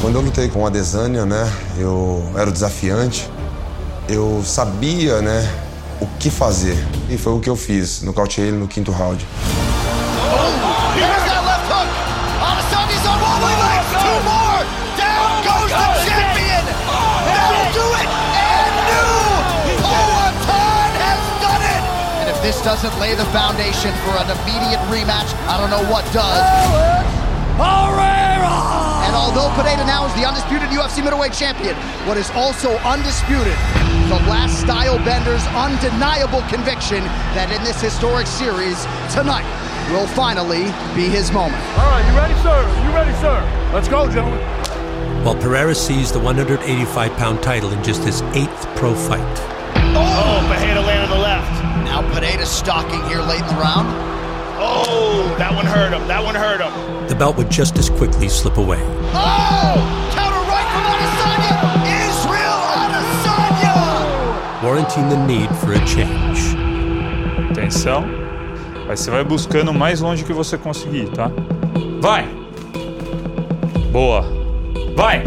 Quando 0.00 0.18
eu 0.18 0.22
lutei 0.22 0.48
com 0.48 0.64
a 0.64 0.68
Adesanya, 0.68 1.24
né, 1.26 1.50
eu 1.78 2.22
era 2.36 2.50
o 2.50 2.52
desafiante. 2.52 3.28
Eu 4.08 4.42
sabia, 4.44 5.22
né, 5.22 5.50
o 6.00 6.06
que 6.18 6.30
fazer. 6.30 6.76
E 7.08 7.16
foi 7.16 7.32
o 7.32 7.40
que 7.40 7.48
eu 7.48 7.56
fiz. 7.56 8.02
Nocauteei 8.02 8.48
ele 8.48 8.58
no 8.58 8.68
quinto 8.68 8.92
round. 8.92 9.24
This 22.42 22.60
doesn't 22.60 22.92
lay 23.00 23.14
the 23.14 23.24
foundation 23.32 23.90
for 24.04 24.20
an 24.20 24.28
immediate 24.28 24.78
rematch, 24.92 25.32
I 25.48 25.56
don't 25.56 25.70
know 25.70 25.82
what 25.90 26.04
does. 26.12 26.44
And 29.06 29.16
although 29.16 29.48
Pineda 29.56 29.86
now 29.86 30.04
is 30.04 30.12
the 30.14 30.26
undisputed 30.26 30.68
UFC 30.68 31.02
middleweight 31.02 31.32
champion, 31.32 31.74
what 32.04 32.18
is 32.18 32.30
also 32.32 32.76
undisputed, 32.84 33.56
the 34.08 34.20
last 34.28 34.60
style 34.60 34.98
bender's 34.98 35.44
undeniable 35.56 36.42
conviction 36.52 37.02
that 37.32 37.48
in 37.50 37.64
this 37.64 37.80
historic 37.80 38.26
series 38.26 38.84
tonight 39.08 39.48
will 39.90 40.06
finally 40.08 40.68
be 40.94 41.08
his 41.08 41.32
moment. 41.32 41.62
All 41.80 41.88
right, 41.88 42.04
you 42.04 42.12
ready, 42.16 42.36
sir? 42.44 42.60
You 42.84 42.92
ready, 42.92 43.14
sir? 43.16 43.40
Let's 43.72 43.88
go, 43.88 44.10
gentlemen. 44.10 44.40
While 45.24 45.36
Pereira 45.36 45.74
seized 45.74 46.14
the 46.14 46.20
185 46.20 47.16
pound 47.16 47.42
title 47.42 47.72
in 47.72 47.82
just 47.82 48.04
his 48.04 48.20
eighth 48.36 48.66
pro 48.76 48.94
fight. 48.94 49.20
Oh, 49.96 50.44
Pereira 50.52 50.80
landed 50.80 51.08
the 51.08 51.20
left. 51.20 51.64
Now 51.84 52.02
Pereira 52.12 52.44
stalking 52.44 53.02
here 53.08 53.22
late 53.22 53.40
in 53.40 53.48
the 53.48 53.54
round. 53.54 53.88
Oh, 54.60 55.34
that 55.38 55.54
one 55.54 55.64
hurt 55.64 55.92
him. 55.92 56.06
That 56.08 56.22
one 56.22 56.34
hurt 56.34 56.60
him. 56.60 57.08
The 57.08 57.14
belt 57.14 57.36
would 57.38 57.50
just 57.50 57.78
as 57.78 57.88
quickly 57.88 58.28
slip 58.28 58.58
away. 58.58 58.80
Oh! 59.16 59.80
Counter 60.12 60.44
right 60.44 60.68
from 60.72 60.84
Adesanya! 60.92 61.83
Warranting 64.64 65.10
the 65.10 65.16
need 65.26 65.54
for 65.56 65.74
a 65.74 65.86
change. 65.86 66.56
Atenção. 67.50 68.02
Aí 68.88 68.96
você 68.96 69.10
vai 69.10 69.22
buscando 69.22 69.70
o 69.70 69.74
mais 69.74 70.00
longe 70.00 70.24
que 70.24 70.32
você 70.32 70.56
conseguir, 70.56 71.10
tá? 71.10 71.30
Vai! 72.00 72.26
Boa! 73.92 74.24
Vai! 74.96 75.22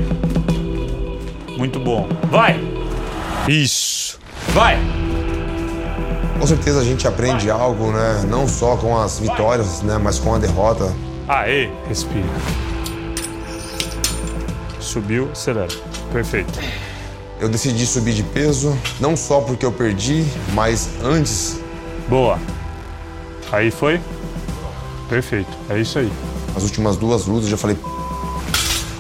Muito 1.56 1.80
bom. 1.80 2.10
Vai! 2.32 2.60
Isso! 3.48 4.20
Vai! 4.50 4.80
Com 6.40 6.48
certeza 6.48 6.82
a 6.82 6.84
gente 6.84 7.08
aprende 7.08 7.52
algo, 7.52 7.92
né? 7.92 8.26
Não 8.28 8.48
só 8.48 8.76
com 8.76 8.98
as 8.98 9.20
vitórias, 9.20 9.84
né? 9.84 10.00
Mas 10.02 10.18
com 10.18 10.34
a 10.34 10.40
derrota. 10.40 10.92
Aê! 11.28 11.70
Respira. 11.88 12.26
Subiu, 14.80 15.30
acelera. 15.32 15.68
Perfeito. 16.12 16.60
Eu 17.40 17.48
decidi 17.48 17.86
subir 17.86 18.14
de 18.14 18.24
peso, 18.24 18.76
não 19.00 19.16
só 19.16 19.42
porque 19.42 19.66
eu 19.66 19.72
perdi, 19.72 20.26
mas 20.54 20.90
antes. 21.04 21.60
Boa. 22.10 22.40
Aí 23.52 23.70
foi? 23.70 24.02
Perfeito. 25.08 25.52
É 25.70 25.80
isso 25.80 26.00
aí. 26.00 26.12
As 26.56 26.64
últimas 26.64 26.98
duas 26.98 27.26
lutas 27.26 27.46
eu 27.46 27.52
já 27.52 27.58
falei. 27.58 27.78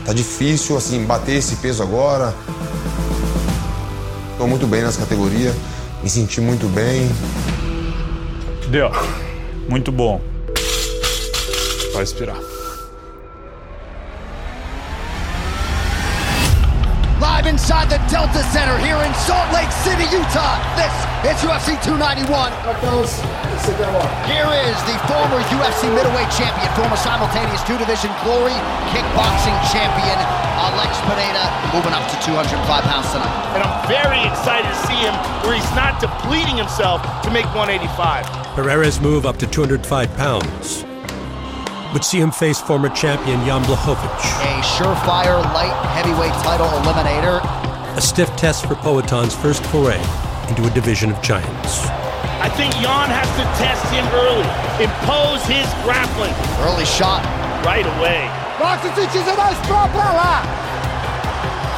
Tá 0.05 0.13
difícil, 0.13 0.77
assim, 0.77 1.03
bater 1.03 1.37
esse 1.37 1.55
peso 1.57 1.81
agora. 1.81 2.33
Tô 4.37 4.45
muito 4.45 4.67
bem 4.67 4.83
nessa 4.83 4.99
categoria, 4.99 5.53
me 6.03 6.09
senti 6.09 6.39
muito 6.39 6.67
bem. 6.67 7.09
Deu. 8.69 8.91
Muito 9.67 9.91
bom. 9.91 10.21
Vai 11.93 12.03
expirar. 12.03 12.46
Delta 18.17 18.41
Center 18.49 18.73
here 18.81 18.97
in 19.05 19.13
Salt 19.29 19.45
Lake 19.53 19.69
City, 19.85 20.01
Utah. 20.09 20.57
This 20.73 20.89
is 21.21 21.37
UFC 21.45 21.77
291. 21.85 22.49
Here 24.25 24.49
is 24.65 24.73
the 24.89 24.97
former 25.05 25.37
UFC 25.53 25.85
middleweight 25.93 26.25
champion, 26.33 26.65
former 26.73 26.97
simultaneous 26.97 27.61
two-division 27.69 28.09
glory 28.25 28.57
kickboxing 28.89 29.53
champion, 29.69 30.17
Alex 30.57 30.97
Pereira, 31.05 31.45
moving 31.69 31.93
up 31.93 32.09
to 32.09 32.17
205 32.25 32.57
pounds 32.89 33.05
tonight. 33.13 33.29
And 33.53 33.61
I'm 33.61 33.85
very 33.85 34.25
excited 34.25 34.65
to 34.65 34.79
see 34.89 34.97
him 34.97 35.13
where 35.45 35.53
he's 35.53 35.75
not 35.77 36.01
depleting 36.01 36.57
himself 36.57 37.05
to 37.21 37.29
make 37.29 37.45
185. 37.53 38.25
Pereira's 38.57 38.99
move 38.99 39.27
up 39.27 39.37
to 39.37 39.45
205 39.45 39.85
pounds 40.17 40.83
would 41.93 42.03
see 42.03 42.19
him 42.19 42.31
face 42.31 42.59
former 42.59 42.89
champion 42.89 43.45
Jan 43.45 43.61
Blachowicz. 43.61 44.25
A 44.41 44.57
surefire 44.65 45.37
light 45.53 45.69
heavyweight 45.93 46.33
title 46.41 46.65
eliminator. 46.81 47.45
A 47.97 47.99
stiff 47.99 48.29
test 48.35 48.67
for 48.67 48.75
Poatan's 48.75 49.33
first 49.33 49.65
foray 49.73 49.97
into 50.49 50.63
a 50.67 50.69
division 50.69 51.09
of 51.09 51.19
giants. 51.23 51.81
I 52.37 52.47
think 52.47 52.71
Jan 52.77 53.09
has 53.09 53.25
to 53.41 53.45
test 53.57 53.81
him 53.89 54.05
early, 54.13 54.45
impose 54.77 55.41
his 55.49 55.65
grappling. 55.81 56.29
Early 56.61 56.85
shot. 56.85 57.25
Right 57.65 57.89
away. 57.97 58.29
Boxe 58.61 58.93
se 58.93 59.09
quiser 59.09 59.33
dar 59.33 59.49
straw 59.65 59.89
pra. 59.89 60.45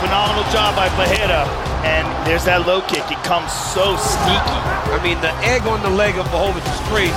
Phenomenal 0.03 0.43
job 0.51 0.75
by 0.75 0.91
Pereira. 0.99 1.47
And 1.87 2.03
there's 2.27 2.43
that 2.43 2.67
low 2.67 2.81
kick. 2.81 3.07
It 3.09 3.23
comes 3.23 3.47
so 3.71 3.95
sneaky. 3.95 4.59
I 4.91 4.99
mean, 5.01 5.21
the 5.23 5.31
egg 5.47 5.63
on 5.71 5.81
the 5.83 5.89
leg 5.89 6.19
of 6.19 6.27
Blachowicz 6.35 6.67
is 6.67 6.81
crazy. 6.91 7.15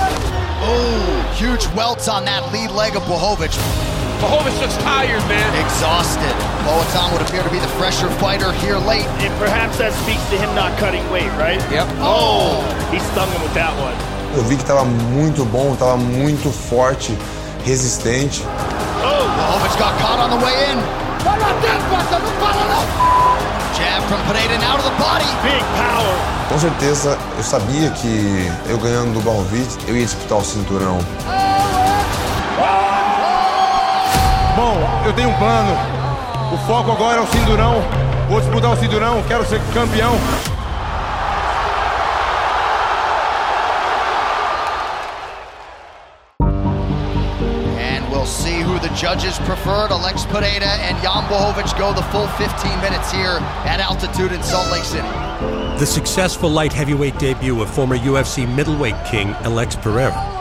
Oh, 0.63 1.35
huge 1.35 1.67
welts 1.75 2.07
on 2.07 2.23
that 2.23 2.53
lead 2.53 2.71
leg 2.71 2.95
of 2.95 3.03
Blachowicz. 3.03 3.59
Bohovic 4.23 4.55
looks 4.61 4.77
tired, 4.77 5.19
man. 5.27 5.51
exhausted. 5.59 6.31
Boatan 6.63 7.11
would 7.11 7.21
appear 7.27 7.43
to 7.43 7.51
be 7.51 7.59
the 7.59 7.67
fresher 7.75 8.09
fighter 8.23 8.53
here 8.63 8.77
late. 8.77 9.03
And 9.19 9.33
perhaps 9.35 9.77
that 9.79 9.91
speaks 9.91 10.23
to 10.31 10.37
him 10.39 10.47
not 10.55 10.71
cutting 10.79 11.03
weight, 11.11 11.27
right? 11.35 11.59
Yep. 11.67 11.87
Oh, 11.99 12.63
he 12.87 12.99
stung 13.11 13.27
him 13.35 13.41
with 13.43 13.53
that 13.59 13.75
one. 13.83 13.91
Eu 14.33 14.43
vi 14.43 14.55
que 14.55 14.63
estava 14.63 14.85
muito 14.85 15.43
bom, 15.45 15.73
estava 15.73 15.97
muito 15.97 16.49
forte, 16.49 17.11
resistente. 17.65 18.41
Oh, 19.03 19.27
Blachowicz 19.35 19.75
got 19.75 19.93
caught 19.99 20.19
on 20.23 20.29
the 20.31 20.39
way 20.39 20.55
in. 20.71 20.79
Jab 23.75 24.01
from 24.07 24.21
Pineda 24.31 24.57
now 24.59 24.77
to 24.77 24.83
the 24.83 24.95
body. 24.97 25.27
Big 25.43 25.61
power. 25.75 26.15
Com 26.47 26.59
certeza, 26.59 27.17
eu 27.35 27.43
sabia 27.43 27.89
que 27.91 28.49
eu 28.69 28.77
ganhando 28.77 29.13
do 29.13 29.21
Blachowicz, 29.21 29.77
eu 29.85 29.97
ia 29.97 30.05
disputar 30.05 30.37
o 30.37 30.43
cinturão. 30.45 30.99
Bom, 34.63 34.79
eu 35.05 35.11
tenho 35.11 35.27
um 35.27 35.33
plano. 35.33 35.75
O 36.53 36.57
foco 36.59 36.89
agora 36.89 37.17
é 37.17 37.21
o 37.21 37.27
cinturão. 37.27 37.83
Vou 38.29 38.39
disputar 38.39 38.71
o 38.71 38.77
cinturão, 38.77 39.21
quero 39.27 39.45
ser 39.45 39.59
campeão. 39.73 40.13
And 47.77 48.09
we'll 48.09 48.25
see 48.25 48.61
who 48.63 48.79
the 48.79 48.87
judges 48.95 49.37
preferred. 49.39 49.91
Alex 49.91 50.25
Pereira 50.27 50.71
and 50.87 50.95
Jan 51.01 51.27
Blachowicz 51.27 51.77
go 51.77 51.91
the 51.91 52.01
full 52.03 52.29
15 52.37 52.79
minutes 52.79 53.11
here 53.11 53.39
at 53.65 53.81
altitude 53.81 54.31
in 54.31 54.41
Salt 54.43 54.71
Lake 54.71 54.85
City. 54.85 55.09
The 55.77 55.85
successful 55.85 56.49
light 56.49 56.71
heavyweight 56.71 57.19
debut 57.19 57.61
of 57.61 57.69
former 57.69 57.97
UFC 57.97 58.47
middleweight 58.47 58.95
king 59.03 59.35
Alex 59.43 59.75
Pereira 59.75 60.32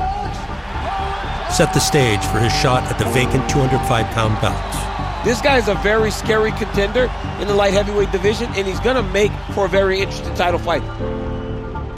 set 1.53 1.75
the 1.75 1.81
stage 1.81 2.25
for 2.27 2.39
his 2.39 2.53
shot 2.53 2.83
at 2.91 2.99
the 2.99 3.05
vacant 3.07 3.49
205 3.51 4.07
pound 4.15 4.41
belt. 4.41 5.25
This 5.25 5.41
guy 5.41 5.59
is 5.59 5.69
a 5.69 5.75
very 5.77 6.11
scary 6.11 6.51
contender 6.53 7.11
in 7.41 7.47
the 7.47 7.55
light 7.55 7.75
heavyweight 7.75 8.11
division, 8.11 8.51
and 8.55 8.67
he's 8.67 8.81
going 8.81 8.97
to 8.97 9.03
make 9.13 9.31
for 9.55 9.67
a 9.67 9.69
very 9.69 10.01
interesting 10.01 10.35
title 10.35 10.59
fight. 10.59 10.83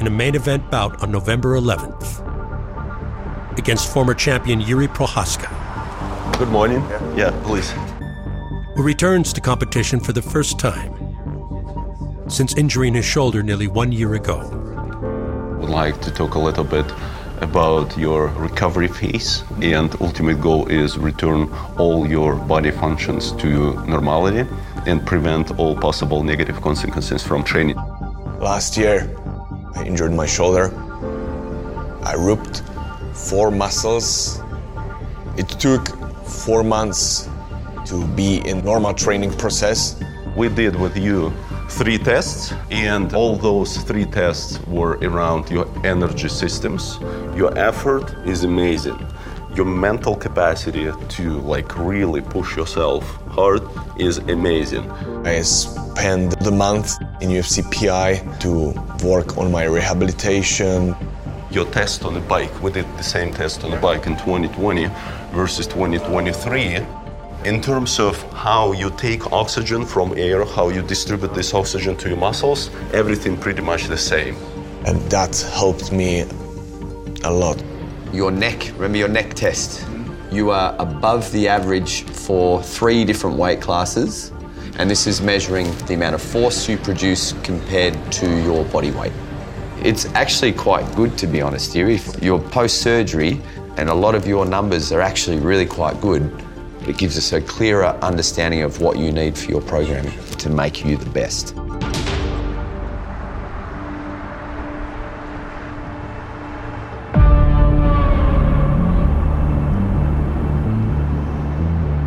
In 0.00 0.06
a 0.06 0.11
main 0.11 0.34
event 0.34 0.70
bout 0.70 1.00
on 1.02 1.11
November 1.11 1.58
11th 1.58 2.20
against 3.58 3.92
former 3.92 4.12
champion 4.12 4.61
Jiri 4.61 4.88
Prochazka, 4.88 5.49
Good 6.38 6.49
morning. 6.49 6.80
Yeah, 7.16 7.30
please. 7.44 7.70
who 8.75 8.82
returns 8.82 9.32
to 9.34 9.40
competition 9.40 10.00
for 10.00 10.12
the 10.12 10.20
first 10.23 10.58
time 10.58 10.92
since 12.28 12.56
injuring 12.56 12.94
his 12.94 13.04
shoulder 13.04 13.42
nearly 13.42 13.68
one 13.68 13.92
year 13.92 14.14
ago. 14.14 14.38
Would 15.61 15.70
like 15.70 16.00
to 16.02 16.11
talk 16.11 16.34
a 16.34 16.38
little 16.40 16.64
bit 16.64 16.84
about 17.44 17.96
your 17.98 18.28
recovery 18.28 18.88
phase 18.88 19.44
and 19.60 19.94
ultimate 20.00 20.40
goal 20.40 20.66
is 20.68 20.96
return 20.96 21.52
all 21.76 22.06
your 22.06 22.34
body 22.34 22.70
functions 22.70 23.32
to 23.32 23.74
normality 23.86 24.48
and 24.86 25.06
prevent 25.06 25.46
all 25.58 25.76
possible 25.76 26.22
negative 26.22 26.58
consequences 26.62 27.22
from 27.22 27.44
training. 27.44 27.76
Last 28.40 28.76
year, 28.78 29.14
I 29.76 29.84
injured 29.84 30.12
my 30.12 30.26
shoulder. 30.26 30.72
I 32.02 32.14
ripped 32.14 32.62
four 33.12 33.50
muscles. 33.50 34.40
It 35.36 35.48
took 35.48 35.88
four 36.26 36.64
months 36.64 37.28
to 37.86 38.06
be 38.16 38.38
in 38.48 38.64
normal 38.64 38.94
training 38.94 39.32
process. 39.36 40.02
We 40.34 40.48
did 40.48 40.74
with 40.76 40.96
you 40.96 41.32
three 41.68 41.99
tests, 41.99 42.52
and 42.70 43.14
all 43.14 43.37
those 43.37 43.79
three 43.79 44.05
tests 44.05 44.61
were 44.66 44.98
around 45.03 45.50
your 45.50 45.66
energy 45.85 46.29
systems. 46.29 46.98
Your 47.37 47.57
effort 47.59 48.14
is 48.27 48.44
amazing. 48.44 48.98
Your 49.55 49.66
mental 49.66 50.16
capacity 50.16 50.90
to 51.09 51.40
like 51.40 51.79
really 51.79 52.20
push 52.20 52.57
yourself 52.57 53.05
hard 53.29 53.62
is 53.98 54.18
amazing. 54.18 54.90
I 55.24 55.42
spent 55.42 56.38
the 56.40 56.50
month 56.50 57.00
in 57.20 57.31
UFC 57.31 57.62
PI 57.72 58.16
to 58.40 58.72
work 59.07 59.38
on 59.38 59.53
my 59.53 59.64
rehabilitation. 59.64 60.94
Your 61.50 61.66
test 61.66 62.05
on 62.05 62.14
the 62.14 62.20
bike, 62.20 62.62
we 62.62 62.72
did 62.72 62.87
the 62.96 63.05
same 63.05 63.33
test 63.33 63.62
on 63.64 63.70
the 63.70 63.77
bike 63.77 64.07
in 64.07 64.16
2020 64.16 64.88
versus 65.33 65.66
2023. 65.68 67.04
In 67.44 67.61
terms 67.61 68.00
of 68.00 68.16
how 68.33 68.72
you 68.72 68.88
take 68.96 69.30
oxygen 69.30 69.85
from 69.85 70.16
air, 70.16 70.46
how 70.46 70.70
you 70.70 70.80
distribute 70.80 71.35
this 71.35 71.52
oxygen 71.52 71.94
to 71.98 72.09
your 72.09 72.16
muscles, 72.16 72.70
everything 72.94 73.37
pretty 73.37 73.61
much 73.61 73.85
the 73.85 73.98
same. 73.98 74.35
And 74.87 74.98
that 75.11 75.37
helped 75.52 75.92
me 75.92 76.24
a 77.22 77.30
lot. 77.30 77.62
Your 78.14 78.30
neck, 78.30 78.70
remember 78.76 78.96
your 78.96 79.09
neck 79.09 79.35
test? 79.35 79.87
You 80.33 80.52
are 80.52 80.74
above 80.78 81.30
the 81.33 81.46
average 81.46 82.04
for 82.04 82.62
three 82.62 83.04
different 83.04 83.37
weight 83.37 83.61
classes, 83.61 84.33
and 84.78 84.88
this 84.88 85.07
is 85.07 85.20
measuring 85.20 85.70
the 85.87 85.92
amount 85.92 86.14
of 86.14 86.22
force 86.22 86.66
you 86.66 86.78
produce 86.78 87.35
compared 87.42 87.94
to 88.12 88.42
your 88.42 88.64
body 88.64 88.90
weight. 88.90 89.12
It's 89.83 90.07
actually 90.14 90.54
quite 90.54 90.90
good, 90.96 91.18
to 91.18 91.26
be 91.26 91.42
honest 91.42 91.74
here. 91.74 91.90
If 91.90 92.22
you're 92.22 92.40
post 92.40 92.80
surgery 92.80 93.38
and 93.76 93.90
a 93.90 93.94
lot 93.94 94.14
of 94.14 94.26
your 94.26 94.46
numbers 94.46 94.92
are 94.92 95.02
actually 95.02 95.40
really 95.40 95.66
quite 95.66 96.00
good, 96.00 96.33
it 96.88 96.99
gives 96.99 97.16
us 97.16 97.33
a 97.33 97.40
clearer 97.40 97.87
understanding 98.03 98.62
of 98.62 98.81
what 98.81 98.99
you 98.99 99.11
need 99.11 99.37
for 99.37 99.51
your 99.51 99.61
program 99.62 100.05
to 100.38 100.51
make 100.51 100.85
you 100.85 100.97
the 100.97 101.11
best. 101.11 101.55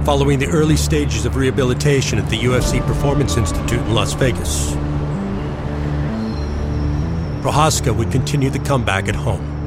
Following 0.06 0.40
the 0.40 0.48
early 0.48 0.78
stages 0.78 1.26
of 1.26 1.36
rehabilitation 1.36 2.18
at 2.18 2.30
the 2.30 2.38
UFC 2.38 2.80
Performance 2.88 3.36
Institute 3.36 3.80
in 3.80 3.94
Las 3.94 4.14
Vegas, 4.14 4.72
Prochazka 7.44 7.94
would 7.94 8.12
continue 8.12 8.50
the 8.50 8.60
comeback 8.60 9.10
at 9.10 9.16
home 9.16 9.58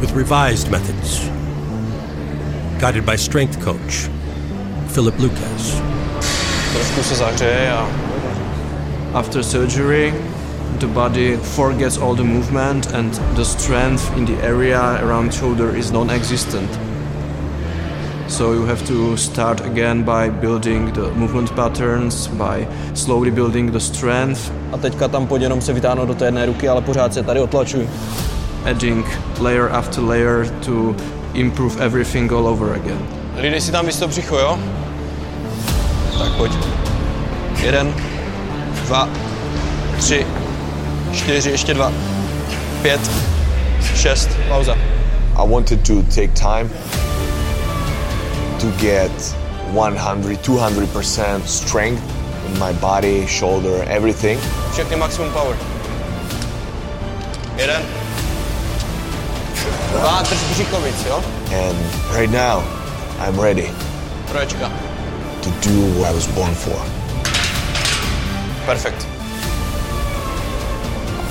with 0.00 0.12
revised 0.12 0.70
methods, 0.70 1.28
guided 2.78 3.04
by 3.04 3.16
strength 3.16 3.60
coach 3.64 4.08
Philip 4.94 5.18
Lucas. 5.18 5.82
Trošku 6.72 7.02
se 7.02 7.14
zahřeje 7.14 7.72
a 7.72 7.88
after 9.14 9.42
surgery 9.42 10.14
the 10.78 10.86
body 10.86 11.36
forgets 11.36 11.98
all 11.98 12.14
the 12.14 12.24
movement 12.24 12.94
and 12.94 13.20
the 13.36 13.44
strength 13.44 14.16
in 14.16 14.24
the 14.24 14.42
area 14.42 14.80
around 14.80 15.34
shoulder 15.34 15.76
is 15.76 15.90
non-existent. 15.90 16.70
So 18.28 18.52
you 18.52 18.66
have 18.66 18.86
to 18.86 19.16
start 19.16 19.60
again 19.60 20.02
by 20.02 20.30
building 20.30 20.92
the 20.92 21.10
movement 21.16 21.56
patterns, 21.56 22.28
by 22.28 22.66
slowly 22.94 23.30
building 23.30 23.72
the 23.72 23.80
strength. 23.80 24.52
A 24.72 24.76
teďka 24.76 25.08
tam 25.08 25.26
pojď 25.26 25.42
jenom 25.42 25.60
se 25.60 25.72
vytáhnout 25.72 26.08
do 26.08 26.14
té 26.14 26.24
jedné 26.24 26.46
ruky, 26.46 26.68
ale 26.68 26.82
pořád 26.82 27.14
se 27.14 27.22
tady 27.22 27.40
otlačuj. 27.40 27.88
Adding 28.70 29.06
layer 29.40 29.68
after 29.72 30.04
layer 30.04 30.48
to 30.66 30.94
improve 31.34 31.80
everything 31.80 32.32
all 32.32 32.46
over 32.46 32.74
again. 32.74 32.98
Lidej 33.36 33.60
si 33.60 33.72
tam 33.72 33.86
vysto 33.86 34.08
břicho, 34.08 34.38
jo? 34.38 34.58
Tak 36.18 36.32
pojď. 36.32 36.52
Jeden, 37.62 37.94
dva, 38.86 39.08
tři, 39.98 40.26
čtyři, 41.12 41.50
ještě 41.50 41.74
dva, 41.74 41.92
pět, 42.82 43.10
šest, 43.96 44.28
pauza. 44.48 44.74
I 45.36 45.48
wanted 45.48 45.86
to 45.86 46.02
take 46.02 46.28
time 46.28 46.70
to 48.60 48.66
get 48.80 49.36
100, 49.72 49.80
200% 50.42 51.46
strength 51.46 52.02
in 52.46 52.58
my 52.58 52.72
body, 52.72 53.26
shoulder, 53.26 53.84
everything. 53.88 54.40
Všechny 54.72 54.96
maximum 54.96 55.32
power. 55.32 55.56
Jeden. 57.56 58.07
Dva, 59.92 60.22
drž 60.22 60.38
břicho? 60.50 60.76
And 61.52 61.76
right 62.12 62.30
now, 62.30 62.62
I'm 63.20 63.40
ready 63.40 63.70
to 65.42 65.50
do 65.62 65.98
what 65.98 66.10
I 66.10 66.14
was 66.14 66.26
born 66.26 66.54
for. 66.54 66.76
Perfect. 68.66 69.06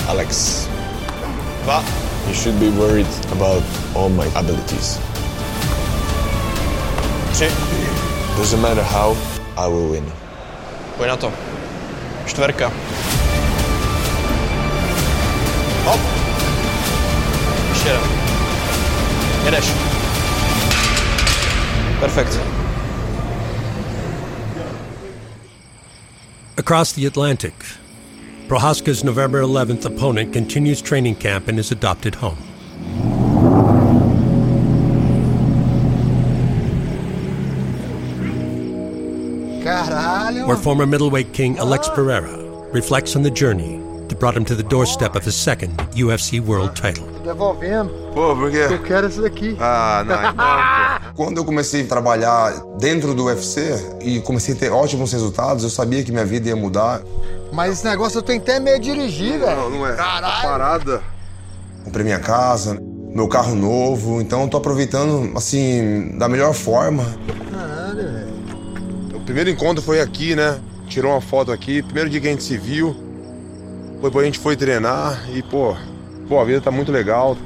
Alex, 0.08 0.68
you 2.28 2.34
should 2.34 2.60
be 2.60 2.70
worried 2.70 3.08
about 3.32 3.64
all 3.96 4.10
my 4.10 4.26
abilities. 4.36 5.00
Tři. 7.34 7.52
Doesn't 8.38 8.62
matter 8.62 8.84
how, 8.84 9.16
I 9.58 9.68
will 9.68 9.92
win. 9.92 10.06
Pojď 10.98 11.10
na 11.10 11.18
to. 11.18 11.34
Čtverka. 12.26 12.72
Hop. 15.86 16.00
Ještě 17.70 17.90
jeden. 17.90 18.17
Jedeš. 19.48 19.68
Perfekt. 22.02 22.40
Across 26.58 26.94
the 26.94 27.06
Atlantic, 27.06 27.54
Prochazka's 28.50 29.06
November 29.06 29.42
11th 29.42 29.86
opponent 29.86 30.34
continues 30.34 30.82
training 30.82 31.16
camp 31.16 31.48
in 31.48 31.56
his 31.56 31.72
adopted 31.72 32.16
home. 32.16 32.38
Caralho. 39.64 40.46
where 40.46 40.58
former 40.58 40.86
middleweight 40.86 41.32
king 41.32 41.58
Alex 41.58 41.88
Pereira 41.88 42.36
reflects 42.74 43.16
on 43.16 43.24
the 43.24 43.32
journey 43.32 43.78
that 44.10 44.20
brought 44.20 44.36
him 44.36 44.44
to 44.44 44.56
the 44.56 44.64
doorstep 44.64 45.16
of 45.16 45.24
his 45.24 45.38
second 45.38 45.72
UFC 45.96 46.42
world 46.42 46.76
title. 46.76 47.17
Devolvendo. 47.28 47.90
Pô, 48.14 48.34
por 48.34 48.50
quê? 48.50 48.68
Eu 48.70 48.82
quero 48.82 49.08
esse 49.08 49.20
daqui. 49.20 49.58
Ah, 49.60 50.02
não, 50.08 50.16
então. 50.32 51.14
Quando 51.14 51.38
eu 51.38 51.44
comecei 51.44 51.84
a 51.84 51.86
trabalhar 51.86 52.54
dentro 52.80 53.14
do 53.14 53.26
UFC 53.26 53.98
e 54.02 54.22
comecei 54.22 54.56
a 54.56 54.58
ter 54.58 54.72
ótimos 54.72 55.12
resultados, 55.12 55.64
eu 55.66 55.70
sabia 55.70 56.02
que 56.04 56.12
minha 56.12 56.26
vida 56.26 56.48
ia 56.48 56.56
mudar. 56.56 57.02
Mas 57.52 57.74
esse 57.74 57.86
negócio 57.86 58.20
eu 58.20 58.22
tenho 58.22 58.42
até 58.42 58.62
medo 58.62 58.80
de 58.80 58.94
dirigir, 58.94 59.40
velho. 59.40 59.58
Não, 59.58 59.70
não 59.70 59.88
é. 59.88 59.96
Caralho. 59.96 60.42
Parada. 60.42 61.02
Comprei 61.84 62.06
minha 62.06 62.20
casa, 62.20 62.82
meu 63.14 63.28
carro 63.28 63.56
novo, 63.56 64.22
então 64.22 64.44
eu 64.44 64.48
tô 64.48 64.58
aproveitando, 64.58 65.36
assim, 65.38 66.18
da 66.18 66.30
melhor 66.30 66.54
forma. 66.54 67.04
Caralho, 67.52 68.04
velho. 68.04 69.18
O 69.18 69.20
primeiro 69.22 69.50
encontro 69.50 69.84
foi 69.84 70.00
aqui, 70.00 70.34
né? 70.34 70.60
Tirou 70.88 71.12
uma 71.12 71.22
foto 71.22 71.52
aqui, 71.52 71.84
primeiro 71.84 72.10
dia 72.10 72.22
que 72.22 72.28
a 72.28 72.32
gente 72.32 72.44
se 72.44 72.58
viu. 72.58 72.96
Depois 74.02 74.24
a 74.24 74.26
gente 74.26 74.40
foi 74.40 74.56
treinar 74.56 75.28
e, 75.30 75.42
pô, 75.42 75.76
pô, 76.28 76.40
a 76.40 76.46
vida 76.46 76.62
tá 76.62 76.72
muito 76.72 76.92
legal. 76.92 77.38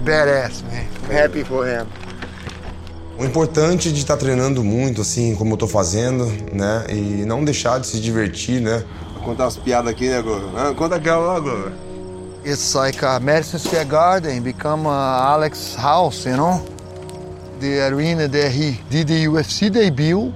Badass, 0.00 0.62
man. 0.62 1.16
Happy 1.16 1.44
for 1.44 1.66
him. 1.66 1.86
O 3.18 3.24
importante 3.24 3.92
de 3.92 4.00
estar 4.00 4.16
treinando 4.16 4.64
muito, 4.64 5.02
assim, 5.02 5.34
como 5.36 5.52
eu 5.54 5.56
tô 5.56 5.68
fazendo, 5.68 6.26
né? 6.52 6.86
E 6.88 7.24
não 7.24 7.44
deixar 7.44 7.78
de 7.78 7.86
se 7.86 8.00
divertir, 8.00 8.60
né? 8.60 8.82
Vou 9.14 9.22
contar 9.22 9.44
umas 9.44 9.56
piadas 9.56 9.90
aqui, 9.92 10.08
né, 10.08 10.20
Glover? 10.20 10.48
Ah, 10.56 10.74
Conta 10.74 10.96
aquela 10.96 11.18
lá, 11.34 11.38
Glover. 11.40 11.72
It's 12.44 12.74
like 12.74 13.04
uh, 13.04 13.20
Madison 13.20 13.58
Square 13.58 13.84
Garden 13.84 14.40
become 14.40 14.86
uh, 14.86 14.90
Alex 14.90 15.76
House, 15.76 16.24
you 16.24 16.36
know? 16.36 16.60
The 17.60 17.82
arena 17.82 18.26
that 18.26 18.50
he 18.50 18.80
did 18.90 19.06
the 19.06 19.26
UFC 19.26 19.70
debut. 19.70 20.32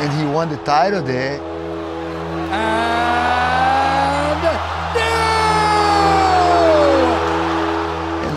And 0.00 0.12
he 0.12 0.24
won 0.32 0.48
the 0.48 0.58
title 0.58 1.02
there. 1.02 1.40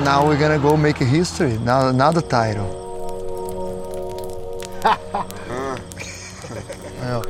Now 0.04 0.26
we're 0.26 0.38
gonna 0.38 0.60
go 0.60 0.76
make 0.76 1.00
a 1.02 1.06
history. 1.06 1.58
Now 1.60 1.88
another 1.88 2.22
title. 2.22 2.82
Yeah. 7.04 7.22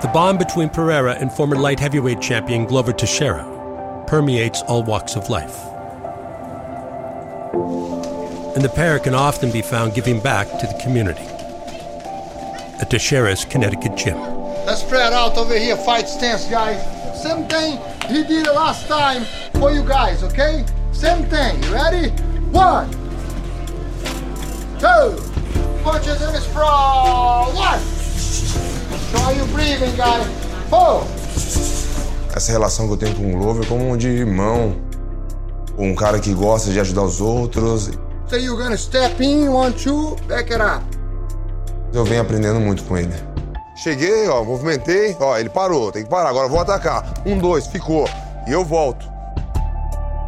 The 0.00 0.10
bond 0.14 0.38
between 0.38 0.70
Pereira 0.70 1.14
and 1.14 1.32
former 1.32 1.56
light 1.56 1.80
heavyweight 1.80 2.20
champion 2.20 2.66
Glover 2.66 2.92
Teixeira 2.92 4.04
permeates 4.06 4.62
all 4.62 4.82
walks 4.82 5.16
of 5.16 5.28
life. 5.28 5.58
And 8.54 8.64
the 8.64 8.72
pair 8.74 8.98
can 8.98 9.14
often 9.14 9.52
be 9.52 9.62
found 9.62 9.94
giving 9.94 10.20
back 10.20 10.48
to 10.58 10.66
the 10.66 10.78
community 10.82 11.26
at 12.80 12.90
Teixeira's 12.90 13.44
Connecticut 13.44 13.96
gym. 13.96 14.16
Let's 14.66 14.80
spread 14.82 15.12
out 15.12 15.36
over 15.36 15.56
here, 15.58 15.76
fight 15.76 16.08
stance, 16.08 16.46
guys. 16.46 16.80
Same 17.22 17.46
thing 17.48 17.78
he 18.08 18.24
did 18.24 18.46
the 18.46 18.52
last 18.52 18.88
time 18.88 19.24
for 19.60 19.70
you 19.70 19.84
guys, 19.84 20.22
okay? 20.22 20.64
Same 20.92 21.24
thing. 21.26 21.62
You 21.62 21.74
ready? 21.74 22.08
One, 22.50 22.90
two, 24.78 25.16
punches 25.84 26.20
in 26.22 26.32
the 26.32 26.40
sprawl. 26.40 27.52
One. 27.52 27.80
Try 29.10 29.32
you 29.32 29.44
breathing, 29.52 29.96
guys. 29.96 30.26
Four. 30.68 31.04
Essa 32.34 32.52
relação 32.52 32.86
que 32.86 32.92
eu 32.94 32.96
tenho 32.96 33.14
com 33.16 33.34
o 33.34 33.38
Glover 33.38 33.64
é 33.64 33.66
como 33.66 33.96
de 33.96 34.08
irmão. 34.08 34.76
Um 35.76 35.94
cara 35.94 36.18
que 36.20 36.32
gosta 36.32 36.70
de 36.70 36.80
ajudar 36.80 37.02
os 37.02 37.20
outros. 37.20 37.90
So 38.28 38.36
you're 38.36 38.56
gonna 38.56 38.76
step 38.76 39.20
in, 39.22 39.48
one, 39.48 39.72
two, 39.72 40.16
back 40.28 40.52
it 40.52 40.62
up. 40.62 40.99
Eu 41.92 42.04
venho 42.04 42.22
aprendendo 42.22 42.60
muito 42.60 42.84
com 42.84 42.96
ele. 42.96 43.14
Cheguei, 43.76 44.28
ó, 44.28 44.44
movimentei, 44.44 45.16
ó, 45.18 45.38
ele 45.38 45.48
parou, 45.48 45.90
tem 45.90 46.04
que 46.04 46.10
parar, 46.10 46.28
agora 46.28 46.46
eu 46.46 46.50
vou 46.50 46.60
atacar. 46.60 47.14
Um, 47.24 47.38
dois, 47.38 47.66
ficou. 47.66 48.08
E 48.46 48.52
eu 48.52 48.64
volto. 48.64 49.10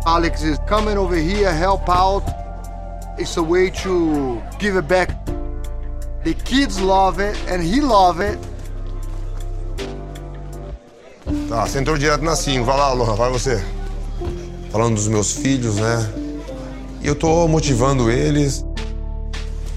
Alex 0.05 0.43
is 0.43 0.59
coming 0.69 0.97
over 0.97 1.19
here, 1.19 1.47
help 1.47 1.89
out. 1.89 2.25
It's 3.19 3.37
a 3.37 3.43
way 3.43 3.71
to 3.83 4.43
give 4.59 4.77
it 4.77 4.89
back. 4.89 5.15
The 6.25 6.35
kids 6.35 6.81
love 6.81 7.21
it, 7.21 7.39
and 7.49 7.63
he 7.63 7.81
love 7.81 8.21
it. 8.21 8.39
Tá, 11.49 11.67
você 11.67 11.79
entrou 11.79 11.99
direto 11.99 12.25
na 12.25 12.35
5. 12.35 12.65
Vai 12.65 12.77
lá, 12.77 12.93
Lohan, 12.93 13.15
vai 13.15 13.31
você. 13.31 13.63
Falando 14.71 14.95
dos 14.95 15.09
meus 15.09 15.33
filhos, 15.33 15.77
né? 15.77 16.11
E 17.03 17.07
eu 17.07 17.15
tô 17.15 17.47
motivando 17.47 18.11
eles. 18.11 18.65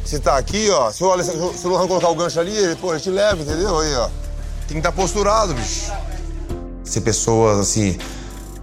Você 0.05 0.19
tá 0.19 0.37
aqui, 0.37 0.69
ó. 0.69 0.91
Se 0.91 1.03
o, 1.03 1.11
Alessandro, 1.11 1.51
se 1.57 1.65
o 1.65 1.69
Lohan 1.71 1.87
colocar 1.87 2.09
o 2.09 2.15
gancho 2.15 2.39
ali, 2.39 2.55
ele, 2.55 2.75
pô, 2.75 2.91
ele 2.91 3.01
te 3.01 3.09
leva, 3.09 3.41
entendeu? 3.41 3.79
Aí, 3.79 3.95
ó. 3.95 4.07
Tem 4.67 4.73
que 4.73 4.77
estar 4.77 4.91
posturado, 4.91 5.55
bicho. 5.55 5.91
Ser 6.83 7.01
pessoas, 7.01 7.59
assim, 7.59 7.97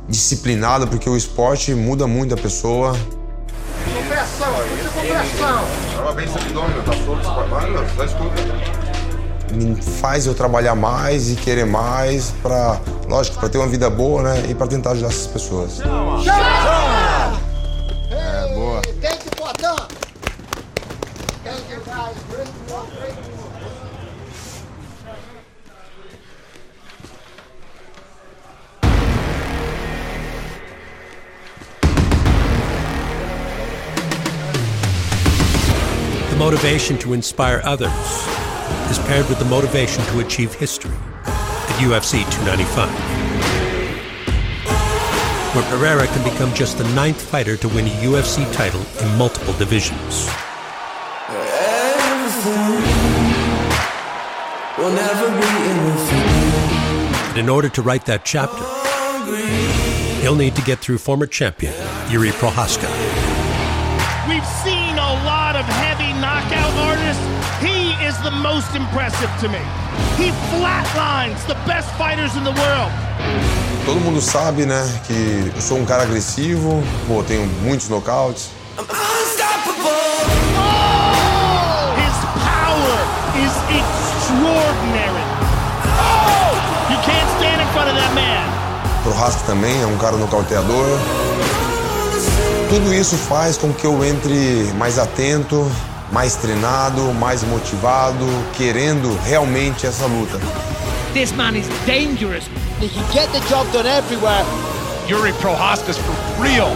disciplinadas, 0.08 0.88
porque 0.88 1.10
o 1.10 1.16
esporte 1.16 1.74
muda 1.74 2.06
muito 2.06 2.32
a 2.32 2.36
pessoa. 2.36 2.92
Compressão, 3.92 4.52
muita 4.68 4.88
compressão. 4.90 5.64
Tava 5.96 6.12
bem 6.12 6.28
abdômen, 6.28 6.82
tá 6.82 6.92
solto, 7.04 7.24
só 7.96 8.04
escuta. 8.04 8.82
Me 9.52 9.82
faz 9.82 10.26
eu 10.26 10.34
trabalhar 10.34 10.76
mais 10.76 11.28
e 11.28 11.34
querer 11.34 11.66
mais 11.66 12.32
pra, 12.40 12.80
lógico, 13.08 13.38
pra 13.38 13.48
ter 13.48 13.58
uma 13.58 13.66
vida 13.66 13.90
boa, 13.90 14.22
né? 14.22 14.46
E 14.48 14.54
pra 14.54 14.66
tentar 14.66 14.92
ajudar 14.92 15.08
essas 15.08 15.26
pessoas. 15.26 15.80
É, 15.80 15.84
motivation 36.52 36.98
to 36.98 37.14
inspire 37.14 37.62
others 37.64 37.90
is 38.90 38.98
paired 39.06 39.26
with 39.30 39.38
the 39.38 39.44
motivation 39.46 40.04
to 40.04 40.20
achieve 40.20 40.52
history 40.52 40.94
at 41.24 41.76
UFC 41.80 42.30
295, 42.30 42.90
where 45.54 45.64
Pereira 45.70 46.06
can 46.06 46.22
become 46.30 46.52
just 46.52 46.76
the 46.76 46.84
ninth 46.92 47.22
fighter 47.22 47.56
to 47.56 47.68
win 47.68 47.86
a 47.86 47.90
UFC 48.02 48.44
title 48.52 48.82
in 49.00 49.16
multiple 49.16 49.54
divisions. 49.54 50.26
But 57.30 57.38
in 57.38 57.48
order 57.48 57.70
to 57.70 57.80
write 57.80 58.04
that 58.04 58.26
chapter, 58.26 58.62
he'll 60.20 60.36
need 60.36 60.54
to 60.56 60.62
get 60.62 60.80
through 60.80 60.98
former 60.98 61.26
champion 61.26 61.72
Jiri 62.10 62.30
Prochazka. 62.32 62.90
We've 64.28 64.46
seen 64.46 64.81
knockout 66.42 66.74
artists. 66.78 67.22
He 67.60 67.92
is 68.04 68.18
the 68.22 68.30
most 68.30 68.74
impressive 68.74 69.30
to 69.40 69.48
me. 69.48 69.60
He 70.16 70.30
flatlines 70.50 71.46
the 71.46 71.54
best 71.66 71.90
fighters 71.94 72.36
in 72.36 72.44
the 72.44 72.52
world. 72.52 72.92
Todo 73.84 74.00
mundo 74.00 74.20
sabe, 74.20 74.64
né, 74.64 74.82
que 75.06 75.52
eu 75.54 75.60
sou 75.60 75.78
um 75.78 75.84
cara 75.84 76.04
agressivo, 76.04 76.82
pô, 77.06 77.22
tenho 77.22 77.46
muitos 77.62 77.88
nocautes. 77.88 78.50
His 78.78 78.86
power 82.46 82.98
is 83.36 83.52
extraordinary. 83.70 85.24
Oh! 85.98 86.54
You 86.90 86.98
can't 87.02 87.28
stand 87.38 87.60
in 87.60 87.68
front 87.72 87.88
of 87.90 87.96
that 87.96 88.14
man. 88.14 88.42
Prohaska 89.02 89.42
também 89.46 89.82
é 89.82 89.86
um 89.86 89.98
cara 89.98 90.16
nocauteador. 90.16 90.98
Tudo 92.68 92.94
isso 92.94 93.16
faz 93.16 93.56
com 93.56 93.72
que 93.72 93.84
eu 93.84 94.04
entre 94.04 94.72
mais 94.78 94.98
atento, 94.98 95.70
mais 96.12 96.36
treinado, 96.36 97.12
mais 97.14 97.42
motivado, 97.42 98.26
querendo 98.52 99.18
realmente 99.24 99.86
essa 99.86 100.06
luta. 100.06 100.38
This 101.14 101.32
man 101.32 101.56
is 101.56 101.66
dangerous. 101.86 102.44
He 102.80 102.88
can 102.88 103.04
get 103.12 103.32
the 103.32 103.40
job 103.48 103.66
done 103.72 103.86
everywhere. 103.86 104.44
Jiri 105.06 105.32
Prochazka's 105.40 105.98
for 105.98 106.14
real. 106.42 106.68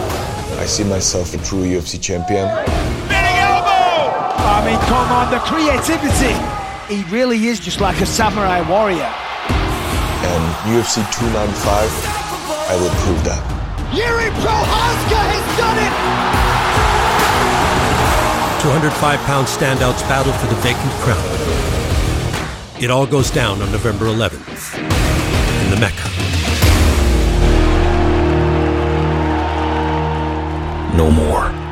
I 0.59 0.65
see 0.65 0.83
myself 0.83 1.33
a 1.33 1.37
true 1.37 1.63
UFC 1.63 1.99
champion. 1.99 2.47
I 4.49 4.63
mean, 4.65 4.79
come 4.87 5.11
on, 5.11 5.29
the 5.29 5.39
creativity. 5.39 6.33
He 6.89 7.03
really 7.11 7.47
is 7.47 7.59
just 7.59 7.79
like 7.79 8.01
a 8.01 8.05
samurai 8.05 8.61
warrior. 8.67 9.11
And 10.23 10.43
UFC 10.73 11.05
295, 11.13 11.89
I 12.69 12.75
will 12.81 12.89
prove 13.05 13.23
that. 13.25 13.43
Jiri 13.93 14.29
Prochazka 14.41 15.19
has 15.31 15.57
done 15.57 15.77
it! 15.77 16.46
205 18.67 19.19
pound 19.21 19.47
standouts 19.47 20.01
battle 20.09 20.33
for 20.33 20.47
the 20.47 20.55
vacant 20.55 20.91
crown. 20.99 22.83
It 22.83 22.91
all 22.91 23.07
goes 23.07 23.31
down 23.31 23.61
on 23.61 23.71
November 23.71 24.07
11th 24.07 24.77
in 25.63 25.69
the 25.71 25.77
Mecca. 25.79 26.09
No 30.97 31.09
more. 31.09 31.66